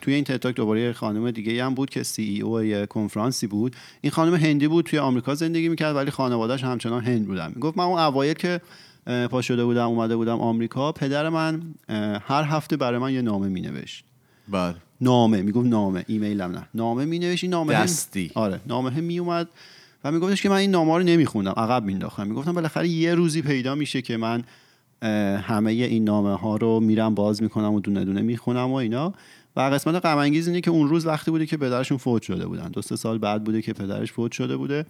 توی 0.00 0.14
این 0.14 0.24
تتاک 0.24 0.54
دوباره 0.54 0.92
خانم 0.92 1.30
دیگه 1.30 1.64
هم 1.64 1.74
بود 1.74 1.90
که 1.90 2.02
سی 2.02 2.22
ای 2.22 2.40
او 2.40 2.64
یه 2.64 2.86
کنفرانسی 2.86 3.46
بود. 3.46 3.76
این 4.00 4.10
خانم 4.10 4.34
هندی 4.34 4.68
بود 4.68 4.84
توی 4.84 4.98
آمریکا 4.98 5.34
زندگی 5.34 5.68
می‌کرد 5.68 5.96
ولی 5.96 6.10
خانوادهش 6.10 6.64
همچنان 6.64 7.04
هند 7.04 7.26
بودن. 7.26 7.52
می‌گفت 7.54 7.78
من 7.78 7.84
اون 7.84 8.00
اوایل 8.00 8.34
که 8.34 8.60
پا 9.30 9.42
شده 9.42 9.64
بودم 9.64 9.86
اومده 9.86 10.16
بودم 10.16 10.40
آمریکا 10.40 10.92
پدر 10.92 11.28
من 11.28 11.62
هر 12.26 12.44
هفته 12.44 12.76
برای 12.76 12.98
من 12.98 13.14
یه 13.14 13.22
نامه 13.22 13.48
مینوشت. 13.48 14.04
بله. 14.48 14.74
نامه 15.00 15.42
می‌گفت 15.42 15.66
نامه 15.66 16.04
ایمیل 16.08 16.40
هم 16.40 16.50
نه. 16.50 16.68
نامه 16.74 17.04
مینوشت 17.04 17.44
نامه 17.44 17.74
دستی. 17.74 18.30
آره. 18.34 18.60
نامه 18.66 19.00
میومد 19.00 19.48
و 20.04 20.12
میگفتش 20.12 20.42
که 20.42 20.48
من 20.48 20.56
این 20.56 20.70
نامه 20.70 20.96
رو 20.96 21.02
نمیخوندم 21.02 21.54
عقب 21.56 21.84
مینداختم 21.84 22.26
می‌گفتم 22.26 22.52
بالاخره 22.52 22.88
یه 22.88 23.14
روزی 23.14 23.42
پیدا 23.42 23.74
میشه 23.74 24.02
که 24.02 24.16
من 24.16 24.44
همه 25.42 25.72
این 25.72 26.04
نامه 26.04 26.34
ها 26.34 26.56
رو 26.56 26.80
میرم 26.80 27.14
باز 27.14 27.42
می‌کنم 27.42 27.72
و 27.74 27.80
دونه 27.80 28.04
دونه 28.04 28.22
می‌خونم 28.22 28.70
و 28.70 28.74
اینا. 28.74 29.12
و 29.56 29.60
قسمت 29.60 29.94
غم 29.94 30.18
اینه 30.18 30.60
که 30.60 30.70
اون 30.70 30.88
روز 30.88 31.06
وقتی 31.06 31.30
بوده 31.30 31.46
که 31.46 31.56
پدرشون 31.56 31.98
فوت 31.98 32.22
شده 32.22 32.46
بودن. 32.46 32.68
دو 32.68 32.82
سه 32.82 32.96
سال 32.96 33.18
بعد 33.18 33.44
بوده 33.44 33.62
که 33.62 33.72
پدرش 33.72 34.12
فوت 34.12 34.32
شده 34.32 34.56
بوده. 34.56 34.86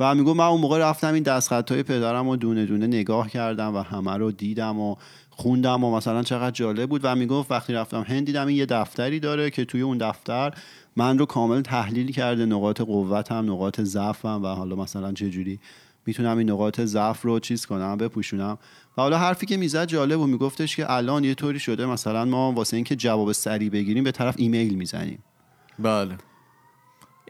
و 0.00 0.14
میگو 0.14 0.34
من 0.34 0.44
اون 0.44 0.60
موقع 0.60 0.78
رفتم 0.78 1.14
این 1.14 1.22
دستخط 1.22 1.72
های 1.72 1.82
پدرم 1.82 2.28
رو 2.28 2.36
دونه 2.36 2.66
دونه 2.66 2.86
نگاه 2.86 3.30
کردم 3.30 3.74
و 3.74 3.78
همه 3.78 4.16
رو 4.16 4.32
دیدم 4.32 4.80
و 4.80 4.96
خوندم 5.30 5.84
و 5.84 5.96
مثلا 5.96 6.22
چقدر 6.22 6.50
جالب 6.50 6.88
بود 6.88 7.00
و 7.04 7.14
می‌گفت 7.14 7.50
وقتی 7.50 7.72
رفتم 7.72 8.02
هند 8.02 8.26
دیدم 8.26 8.46
این 8.46 8.56
یه 8.56 8.66
دفتری 8.66 9.20
داره 9.20 9.50
که 9.50 9.64
توی 9.64 9.80
اون 9.80 9.98
دفتر 9.98 10.54
من 10.96 11.18
رو 11.18 11.26
کامل 11.26 11.62
تحلیل 11.62 12.12
کرده 12.12 12.46
نقاط 12.46 12.80
قوتم 12.80 13.52
نقاط 13.52 13.80
ضعفم 13.80 14.42
و 14.42 14.46
حالا 14.46 14.76
مثلا 14.76 15.12
جوری 15.12 15.60
می‌تونم 16.06 16.38
این 16.38 16.50
نقاط 16.50 16.80
ضعف 16.80 17.22
رو 17.22 17.38
چیز 17.38 17.66
کنم 17.66 17.96
بپوشونم. 17.96 18.58
و 18.98 19.02
حالا 19.02 19.18
حرفی 19.18 19.46
که 19.46 19.56
می‌زد 19.56 19.86
جالب 19.86 20.20
و 20.20 20.26
میگفتش 20.26 20.76
که 20.76 20.92
الان 20.92 21.24
یه 21.24 21.34
طوری 21.34 21.58
شده 21.58 21.86
مثلا 21.86 22.24
ما 22.24 22.52
واسه 22.52 22.76
اینکه 22.76 22.96
جواب 22.96 23.32
سریع 23.32 23.70
بگیریم 23.70 24.04
به 24.04 24.12
طرف 24.12 24.34
ایمیل 24.38 24.74
می‌زنیم. 24.74 25.18
بله. 25.78 26.16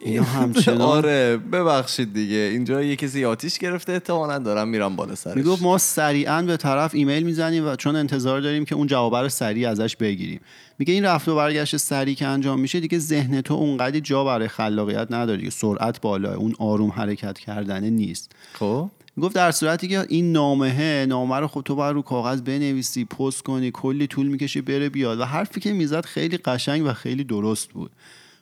اینا 0.01 0.23
همچنان. 0.41 0.81
آره 0.81 1.37
ببخشید 1.37 2.15
دیگه. 2.15 2.37
اینجا 2.37 2.83
یه 2.83 2.97
کسی 2.97 3.25
آتیش 3.25 3.59
گرفته 3.59 3.93
احتمالا 3.93 4.39
دارم 4.39 4.69
میرم 4.69 4.97
بالا 4.97 5.15
سرش. 5.15 5.37
می‌گفت 5.37 5.63
ما 5.63 5.79
سریعا 5.79 6.43
به 6.43 6.57
طرف 6.57 6.95
ایمیل 6.95 7.23
می‌زنیم 7.23 7.67
و 7.67 7.77
چون 7.77 7.97
انتظار 7.97 8.41
داریم 8.41 8.65
که 8.65 8.75
اون 8.75 8.87
جواب 8.87 9.17
رو 9.17 9.29
سریع 9.29 9.71
ازش 9.71 9.97
بگیریم. 9.97 10.41
میگه 10.79 10.95
این 10.95 11.05
رفت 11.05 11.29
و 11.29 11.37
برگشت 11.37 11.77
سریع 11.77 12.15
که 12.15 12.27
انجام 12.27 12.61
میشه 12.61 12.81
دیگه 12.81 12.99
ذهن 12.99 13.41
تو 13.41 13.55
اونقدی 13.55 14.01
جا 14.01 14.25
برای 14.25 14.49
خلاقیت 14.49 15.07
نداره 15.11 15.39
دیگه 15.39 15.51
سرعت 15.51 16.01
بالا 16.01 16.35
اون 16.35 16.55
آروم 16.59 16.91
حرکت 16.91 17.39
کردنه 17.39 17.91
نیست. 17.91 18.33
خب؟ 18.53 18.91
گفت 19.21 19.35
در 19.35 19.51
صورتی 19.51 19.89
که 19.89 20.07
این 20.09 20.33
نامه 20.33 21.07
نامه 21.07 21.37
رو 21.37 21.49
خب 21.49 21.63
تو 21.65 21.75
باید 21.75 21.95
رو 21.95 22.03
کاغذ 22.03 22.41
بنویسی 22.41 23.05
پست 23.05 23.43
کنی 23.43 23.71
کلی 23.71 24.07
طول 24.07 24.27
می‌کشی 24.27 24.61
بره 24.61 24.89
بیاد. 24.89 25.21
و 25.21 25.25
حرفی 25.25 25.61
که 25.61 25.73
می‌زد 25.73 26.05
خیلی 26.05 26.37
قشنگ 26.37 26.87
و 26.87 26.93
خیلی 26.93 27.25
درست 27.25 27.69
بود. 27.71 27.91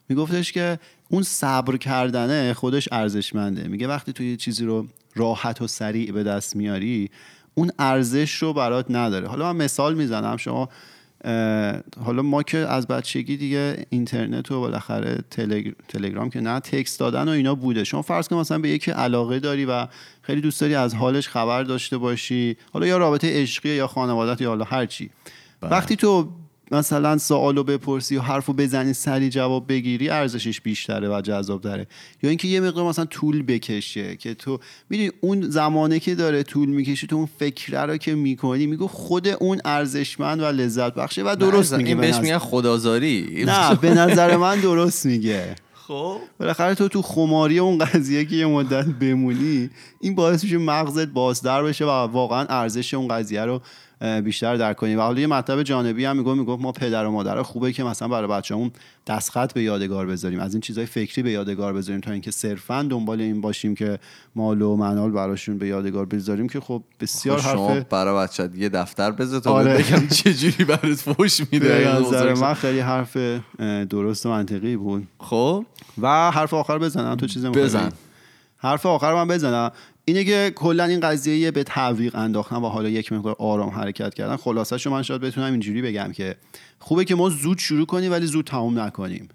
میگفتش 0.09 0.53
که 0.53 0.79
اون 1.15 1.23
صبر 1.23 1.77
کردنه 1.77 2.55
خودش 2.55 2.89
ارزشمنده. 2.93 3.69
میگه 3.69 3.89
وقتی 3.89 4.13
تو 4.13 4.23
یه 4.23 4.37
چیزی 4.37 4.65
رو 4.65 4.87
راحت 5.15 5.63
و 5.63 5.67
سریع 5.67 6.13
به 6.13 6.23
دست 6.23 6.57
میاری 6.57 7.11
اون 7.55 7.71
ارزش 7.79 8.35
رو 8.35 8.53
برات 8.53 8.87
نداره. 8.91 9.29
حالا 9.29 9.53
من 9.53 9.65
مثال 9.65 9.95
می‌زنم. 9.95 10.37
شما 10.37 10.69
حالا 12.05 12.23
ما 12.23 12.43
که 12.43 12.59
از 12.59 12.87
بچگی 12.87 13.37
دیگه 13.37 13.87
اینترنت 13.91 14.51
و 14.51 14.61
بالاخره 14.61 15.19
تلگرام 15.89 16.31
که 16.31 16.41
نه 16.41 16.61
تکست 16.61 17.01
دادن 17.01 17.29
و 17.29 17.31
اینا 17.31 17.55
بوده. 17.55 17.85
شما 17.85 18.03
فرض 18.03 18.29
کن 18.29 18.37
مثلا 18.37 18.59
به 18.59 18.69
یکی 18.69 18.91
علاقه 18.91 19.39
داری 19.39 19.65
و 19.65 19.87
خیلی 20.23 20.41
دوست 20.41 20.61
داری 20.61 20.75
از 20.75 20.95
حالش 20.95 21.29
خبر 21.29 21.63
داشته 21.63 21.99
باشی. 21.99 22.57
حالا 22.73 22.87
یا 22.87 22.99
رابطه 22.99 23.43
عشقی 23.43 23.69
یا 23.69 23.87
خانوادت 23.87 24.41
یا 24.41 24.49
حالا 24.49 24.65
هر 24.65 24.87
چی. 24.87 25.11
بله. 25.61 25.71
وقتی 25.71 25.97
تو 25.97 26.29
مثلا 26.71 27.19
سوالو 27.19 27.65
بپرسی 27.65 28.17
و 28.17 28.21
حرفو 28.21 28.53
بزنی 28.53 28.93
سری 28.93 29.31
جواب 29.31 29.69
بگیری 29.69 30.09
ارزشش 30.09 30.61
بیشتره 30.61 31.09
و 31.09 31.21
جذاب 31.21 31.61
داره 31.61 31.87
یا 32.23 32.29
اینکه 32.29 32.49
یه 32.49 32.61
مقدار 32.61 32.89
مثلا 32.89 33.05
طول 33.05 33.43
بکشه 33.43 34.17
که 34.17 34.35
تو 34.35 34.59
می‌دونی 34.91 35.11
اون 35.21 35.51
زمانه 35.51 36.01
که 36.01 36.15
داره 36.15 36.43
طول 36.43 36.69
می‌کشه 36.69 37.07
تو 37.07 37.17
اون 37.17 37.29
فکره 37.39 37.81
رو 37.81 37.97
که 37.97 38.15
می‌کنی 38.15 38.67
میگو 38.67 38.87
خود 38.87 39.29
اون 39.29 39.61
ارزشمند 39.65 40.41
و 40.41 40.45
لذت 40.45 40.95
بخشه 40.95 41.23
و 41.23 41.37
درست 41.37 41.75
میگه 41.75 41.89
این 41.89 42.01
بهش 42.01 42.17
میگن 42.17 42.39
خدازاری 42.39 43.45
نه 43.47 43.75
به 43.75 43.95
نظر 43.95 44.37
من 44.37 44.61
درست 44.61 45.07
میگه. 45.07 45.55
خب. 45.89 46.21
بالاخره 46.39 46.75
تو 46.75 46.89
تو 46.89 47.03
خماری 47.03 47.59
اون 47.59 47.79
قضیه 47.79 48.25
که 48.25 48.37
یه 48.37 48.47
مدت 48.47 48.85
بمونی 48.85 49.71
این 50.01 50.15
باعث 50.15 50.45
میشه 50.45 50.59
مغزت 50.59 51.07
بازدار 51.07 51.65
بشه 51.65 51.85
و 51.85 51.89
واقعا 51.89 52.47
ارزش 52.47 52.95
اون 52.95 53.09
قضیه 53.09 53.45
رو 53.45 53.61
بیشتر 54.25 54.57
درک 54.57 54.77
کنیم. 54.77 54.99
و 54.99 55.03
حالا 55.03 55.21
یه 55.21 55.27
مطلب 55.27 55.63
جانبی 55.63 56.05
هم 56.05 56.17
میگم 56.17 56.39
می‌گفت 56.39 56.63
ما 56.63 56.73
پدر 56.73 57.07
و 57.07 57.11
مادر 57.11 57.43
خوبه 57.43 57.73
که 57.73 57.85
مثلا 57.85 58.09
برای 58.09 58.29
بچه‌مون 58.29 58.71
دستخط 59.07 59.53
به 59.53 59.63
یادگار 59.63 60.07
بذاریم. 60.07 60.41
از 60.41 60.55
این 60.55 60.61
چیزای 60.61 60.87
فکری 60.87 61.23
به 61.23 61.31
یادگار 61.31 61.73
بذاریم 61.73 62.01
تا 62.01 62.13
اینکه 62.13 62.31
صرفا 62.31 62.83
دنبال 62.83 63.21
این 63.21 63.41
باشیم 63.41 63.75
که 63.75 63.99
مال 64.35 64.63
و 64.63 64.77
منال 64.77 65.11
براشون 65.11 65.59
به 65.59 65.67
یادگار 65.67 66.07
بذاریم 66.07 66.49
که 66.49 66.61
خب 66.61 66.83
بسیار 67.01 67.39
خب 67.41 67.53
شما 67.53 67.81
برای 67.91 68.27
بچه 68.27 68.51
یه 68.57 68.69
دفتر 68.69 69.11
بذار 69.11 69.41
تا 69.41 69.53
آره. 69.53 69.79
بگم 69.79 70.07
چه 70.07 70.35
جوری 70.35 70.65
برات 70.65 70.95
فوش 70.95 71.41
میده. 71.53 71.97
نظر 71.97 72.35
من 72.35 72.55
خیلی 72.55 72.81
حرف 72.81 73.17
درست 73.91 74.27
و 74.27 74.29
منطقی 74.29 74.77
بود. 74.77 75.09
خب. 75.19 75.65
و 76.01 76.31
حرف 76.31 76.55
آخر 76.55 76.79
بزنم 76.79 77.15
تو 77.15 77.27
چیز 77.27 77.47
بزن. 77.47 77.93
حرف 78.65 78.87
آخر 78.87 79.15
من 79.15 79.29
بزنم. 79.29 79.71
اینه 80.05 80.25
که 80.25 80.53
کلا 80.55 80.85
این 80.85 81.01
قضیه 81.01 81.51
به 81.51 81.65
تعویق 81.65 82.17
انداختن 82.17 82.57
و 82.57 82.69
حالا 82.69 82.89
یک 82.89 83.13
مقدار 83.13 83.37
آرام 83.39 83.69
حرکت 83.69 84.15
کردن 84.15 84.37
خلاصش 84.37 84.87
من 84.87 85.03
شاید 85.03 85.21
بتونم 85.21 85.53
اینجوری 85.53 85.83
بگم 85.83 86.13
که 86.13 86.37
خوبه 86.79 87.05
که 87.05 87.15
ما 87.15 87.29
زود 87.29 87.59
شروع 87.59 87.87
کنیم 87.87 88.13
ولی 88.13 88.27
زود 88.27 88.45
تمام 88.45 88.79
نکنیم. 88.79 89.29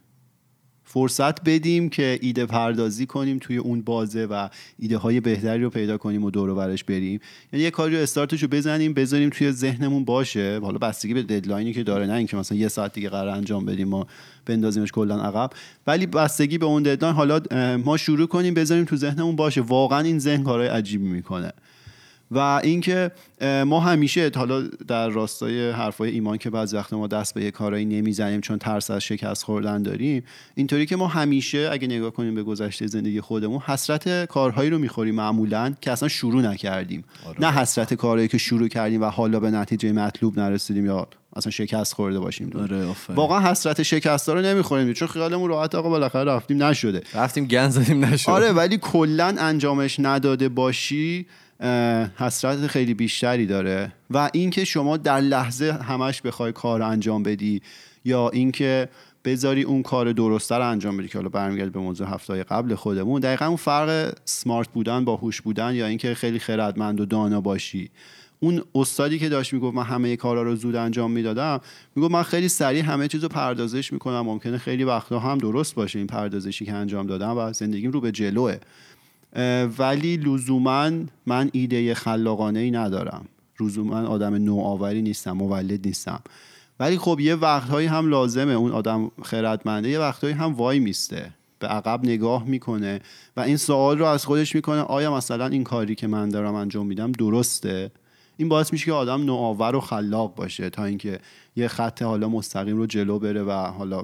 فرصت 0.92 1.44
بدیم 1.44 1.90
که 1.90 2.20
ایده 2.22 2.46
پردازی 2.46 3.06
کنیم 3.06 3.38
توی 3.38 3.58
اون 3.58 3.82
بازه 3.82 4.26
و 4.26 4.50
ایده 4.80 4.98
های 4.98 5.20
بهتری 5.20 5.64
رو 5.64 5.70
پیدا 5.70 5.98
کنیم 5.98 6.24
و 6.24 6.32
دور 6.32 6.54
برش 6.54 6.84
بریم. 6.84 7.20
یعنی 7.54 7.64
یه 7.64 7.72
کاری 7.72 7.96
رو 7.96 8.02
استارتش 8.02 8.44
رو 8.44 8.48
بزنیم 8.48 8.94
بذاریم 8.94 9.30
توی 9.30 9.52
ذهنمون 9.52 10.06
باشه. 10.06 10.60
حالا 10.64 10.78
بستگی 10.78 11.14
به 11.14 11.24
ددلاینی 11.24 11.74
که 11.74 11.84
داره 11.84 12.06
نه 12.06 12.14
اینکه 12.14 12.38
مثلا 12.38 12.58
یه 12.58 12.68
ساعت 12.68 12.94
دیگه 12.94 13.10
قرار 13.10 13.28
انجام 13.36 13.66
بدیم 13.66 13.88
ما 13.88 14.08
بندازیمش 14.46 14.92
کلا 14.92 15.22
عقب. 15.22 15.50
ولی 15.88 16.06
بستگی 16.06 16.58
به 16.58 16.66
اون 16.66 16.84
ددلاین 16.84 17.16
حالا 17.16 17.42
ما 17.78 17.98
شروع 17.98 18.28
کنیم 18.28 18.54
بذاریم 18.54 18.86
تو 18.86 18.96
ذهنمون 18.96 19.36
باشه. 19.36 19.62
واقعا 19.62 20.00
این 20.00 20.20
ذهن 20.20 20.44
کارهای 20.44 20.70
عجیبی 20.70 21.08
می‌کنه. 21.08 21.52
و 22.32 22.40
اینکه 22.64 23.12
ما 23.66 23.80
همیشه 23.80 24.32
حالا 24.36 24.62
در 24.88 25.10
راستای 25.10 25.72
حرفای 25.72 26.12
ایمان 26.12 26.38
که 26.38 26.50
بعضی 26.50 26.76
وقت 26.78 26.94
ما 26.94 27.08
دست 27.08 27.34
به 27.34 27.44
یه 27.44 27.52
کارایی 27.52 27.86
نمی‌زنیم 27.86 28.42
چون 28.42 28.58
ترس 28.58 28.92
از 28.92 29.02
شکست 29.04 29.44
خوردن 29.44 29.84
داریم 29.84 30.24
اینطوری 30.56 30.86
که 30.86 30.96
ما 30.96 31.08
همیشه 31.08 31.70
اگه 31.72 31.88
نگاه 31.88 32.12
کنیم 32.12 32.36
به 32.36 32.44
گذشته 32.44 32.88
زندگی 32.88 33.22
خودمون 33.22 33.60
حسرت 33.60 34.26
کارهایی 34.26 34.70
رو 34.70 34.78
می‌خوریم 34.78 35.16
معمولا 35.16 35.74
که 35.82 35.92
اصلا 35.92 36.10
شروع 36.10 36.42
نکردیم. 36.42 37.04
آره. 37.26 37.42
نه 37.42 37.52
حسرت 37.52 37.94
کارهایی 37.94 38.28
که 38.28 38.38
شروع 38.38 38.68
کردیم 38.68 39.02
و 39.02 39.06
حالا 39.06 39.40
به 39.40 39.52
نتیجه 39.52 39.92
مطلوب 39.92 40.40
نرسیدیم 40.40 40.86
یا 40.86 41.08
اصلا 41.36 41.52
شکست 41.52 41.94
خورده 41.94 42.20
باشیم. 42.20 42.52
آره 42.62 42.86
واقعا 43.10 43.52
حسرت 43.52 43.84
شکست 43.84 44.30
رو 44.30 44.42
نمی‌خوریم 44.42 44.94
چون 44.94 45.08
خیالمون 45.08 45.50
راحت 45.50 45.76
آقا 45.76 45.90
بالاخره 45.90 46.32
رفتیم 46.32 46.64
نشده. 46.64 47.02
رفتیم 47.14 47.46
گن 47.46 47.70
زدیم 47.70 48.06
نشد 48.06 48.30
آره 48.30 48.52
ولی 48.52 48.78
کلا 48.78 49.36
انجامش 49.40 50.00
نداده 50.00 50.50
باشی 50.50 51.28
حسرت 52.18 52.68
خیلی 52.68 52.94
بیشتری 52.94 53.46
داره. 53.46 53.92
و 54.10 54.30
اینکه 54.34 54.66
شما 54.66 54.98
در 54.98 55.20
لحظه 55.20 55.72
همش 55.72 56.22
بخوای 56.22 56.52
کار 56.52 56.82
انجام 56.82 57.24
بدی 57.24 57.62
یا 58.06 58.30
اینکه 58.30 58.90
بذاری 59.26 59.64
اون 59.64 59.84
کار 59.84 60.12
درسته 60.12 60.56
رو 60.56 60.70
انجام 60.70 60.98
بدی 60.98 61.08
که 61.08 61.18
حالا 61.18 61.30
برمیگرد 61.30 61.72
به 61.72 61.80
موضوع 61.80 62.08
هفته 62.08 62.44
قبل 62.44 62.76
خودمون 62.76 63.22
دقیقا 63.22 63.46
اون 63.46 63.56
فرق 63.56 64.14
سمارت 64.26 64.68
بودن 64.68 65.06
با 65.06 65.16
هوش 65.16 65.42
بودن 65.42 65.76
یا 65.76 65.88
اینکه 65.88 66.14
خیلی 66.14 66.40
خردمند 66.40 67.02
و 67.02 67.06
دانا 67.06 67.42
باشی. 67.42 67.90
اون 68.40 68.64
استادی 68.76 69.20
که 69.20 69.30
داشت 69.30 69.54
می‌گفت 69.54 69.76
من 69.76 69.84
همه 69.84 70.16
کارا 70.16 70.44
رو 70.44 70.56
زود 70.56 70.76
انجام 70.76 71.12
می‌دادم 71.12 71.62
می‌گفت 71.96 72.12
من 72.12 72.24
خیلی 72.24 72.50
سریع 72.50 72.84
همه 72.84 73.08
چیز 73.08 73.24
رو 73.24 73.30
پردازش 73.30 73.94
می‌کنم 73.94 74.22
ممکنه 74.22 74.58
خیلی 74.58 74.84
وقتا 74.84 75.20
هم 75.20 75.38
درست 75.38 75.76
باشه 75.76 76.00
این 76.00 76.08
پردازشی 76.08 76.66
که 76.66 76.74
انجام 76.74 77.08
دادم 77.08 77.38
و 77.38 77.54
زندگیم 77.54 77.92
رو 77.92 78.02
به 78.02 78.12
جلوه. 78.12 78.58
ولی 79.80 80.18
لزوما 80.18 80.92
من 81.26 81.50
ایده 81.54 81.94
خلاقانه 81.94 82.60
ای 82.60 82.72
ندارم. 82.72 83.26
لزوما 83.60 84.00
آدم 84.00 84.36
نوآوری 84.36 85.02
نیستم 85.02 85.32
مولد 85.32 85.88
نیستم. 85.88 86.22
ولی 86.80 86.98
خب 86.98 87.20
یه 87.20 87.36
وقتهایی 87.36 87.88
هم 87.88 88.10
لازمه 88.10 88.54
اون 88.54 88.72
آدم 88.72 89.12
خردمنده 89.22 89.90
یه 89.90 90.00
وقتهایی 90.00 90.36
هم 90.36 90.54
وای 90.54 90.80
میسته. 90.80 91.32
به 91.60 91.68
عقب 91.68 92.00
نگاه 92.04 92.44
می‌کنه 92.44 93.00
و 93.38 93.42
این 93.42 93.58
سوال 93.58 94.00
رو 94.00 94.06
از 94.06 94.26
خودش 94.26 94.56
می‌کنه 94.56 94.82
آیا 94.82 95.16
مثلا 95.16 95.48
این 95.48 95.64
کاری 95.64 95.96
که 95.96 96.08
من 96.08 96.30
دارم 96.30 96.56
انجام 96.56 96.88
میدم 96.88 97.12
درسته؟ 97.12 97.92
این 98.38 98.50
باعث 98.50 98.74
میشه 98.74 98.86
که 98.86 98.94
آدم 98.94 99.24
نوآور 99.24 99.76
و 99.76 99.80
خلاق 99.80 100.36
باشه 100.36 100.70
تا 100.70 100.86
اینکه 100.86 101.20
یه 101.56 101.68
خط 101.68 102.02
حالا 102.02 102.30
مستقیم 102.30 102.78
رو 102.78 102.86
جلو 102.86 103.20
بره 103.20 103.44
و 103.44 103.52
حالا 103.52 104.04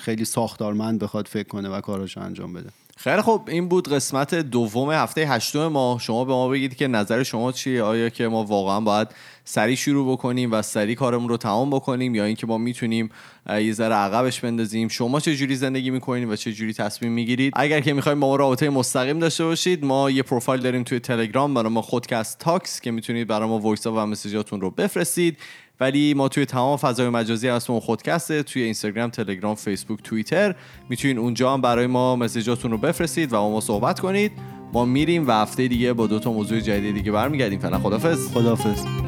خیلی 0.00 0.24
ساختارمند 0.24 0.98
بخواد 0.98 1.28
فکر 1.28 1.48
کنه 1.48 1.68
و 1.68 1.80
کاراشو 1.80 2.20
انجام 2.20 2.52
بده. 2.52 2.70
خیلی 2.96 3.22
خب 3.22 3.42
این 3.48 3.68
بود 3.68 3.88
قسمت 3.88 4.34
دوم 4.34 4.90
هفته 4.90 5.20
هشتم 5.20 5.66
ما. 5.66 5.98
شما 6.00 6.24
به 6.24 6.32
ما 6.32 6.48
بگید 6.48 6.76
که 6.76 6.88
نظر 6.88 7.22
شما 7.22 7.52
چیه؟ 7.52 7.82
آیا 7.82 8.08
که 8.08 8.28
ما 8.28 8.44
واقعا 8.44 8.80
باید 8.80 9.08
سریع 9.44 9.76
شروع 9.76 10.12
بکنیم 10.12 10.52
و 10.52 10.62
سریع 10.62 10.94
کارمون 10.94 11.28
رو 11.28 11.36
تمام 11.36 11.70
بکنیم 11.70 12.14
یا 12.14 12.24
اینکه 12.24 12.46
ما 12.46 12.58
می‌تونیم 12.58 13.10
یه 13.50 13.72
ذره 13.72 13.94
عقبش 13.94 14.40
بندازیم؟ 14.40 14.88
شما 14.88 15.20
چه 15.20 15.36
جوری 15.36 15.56
زندگی 15.56 15.90
می‌کنید 15.90 16.28
و 16.28 16.36
چه 16.36 16.52
جوری 16.52 16.72
تصمیم 16.72 17.12
می‌گیرید؟ 17.12 17.52
اگر 17.56 17.80
که 17.80 17.92
می‌خوایم 17.92 18.20
با 18.20 18.26
ما 18.26 18.36
رابطه 18.36 18.70
مستقیم 18.70 19.18
داشته 19.18 19.44
باشید 19.44 19.84
ما 19.84 20.10
یه 20.10 20.22
پروفایل 20.22 20.60
داریم 20.60 20.82
توی 20.82 21.00
تلگرام 21.00 21.54
برای 21.54 21.72
ما 21.72 21.82
خودکست 21.82 22.38
talks 22.38 22.80
که 22.80 22.90
می‌تونید 22.90 23.26
برای 23.26 23.48
ما 23.48 23.58
voice 23.58 23.86
و 23.86 24.06
messageاتون 24.06 24.60
رو 24.60 24.70
بفرستید. 24.70 25.38
ولی 25.80 26.14
ما 26.14 26.28
توی 26.28 26.44
تمام 26.44 26.76
فضای 26.76 27.08
مجازی 27.08 27.48
اسم 27.48 27.80
خودکسته 27.80 28.42
توی 28.42 28.62
اینستاگرام 28.62 29.10
تلگرام 29.10 29.54
فیسبوک 29.54 30.02
توییتر. 30.02 30.54
می‌تونید 30.88 31.18
اونجا 31.18 31.52
هم 31.52 31.60
برای 31.60 31.86
ما 31.86 32.16
مسیجاتون 32.16 32.70
رو 32.70 32.78
بفرستید 32.78 33.32
و 33.32 33.36
با 33.36 33.50
ما 33.50 33.60
صحبت 33.60 34.00
کنید. 34.00 34.32
ما 34.72 34.84
میریم 34.84 35.28
و 35.28 35.30
هفته 35.30 35.68
دیگه 35.68 35.92
با 35.92 36.06
دو 36.06 36.18
تا 36.18 36.32
موضوع 36.32 36.60
جدید 36.60 36.94
دیگه 36.94 37.12
برمیگردیم. 37.12 37.58
فعلا 37.58 37.78
خدافظ 37.78 38.28
خدافظ 38.28 39.03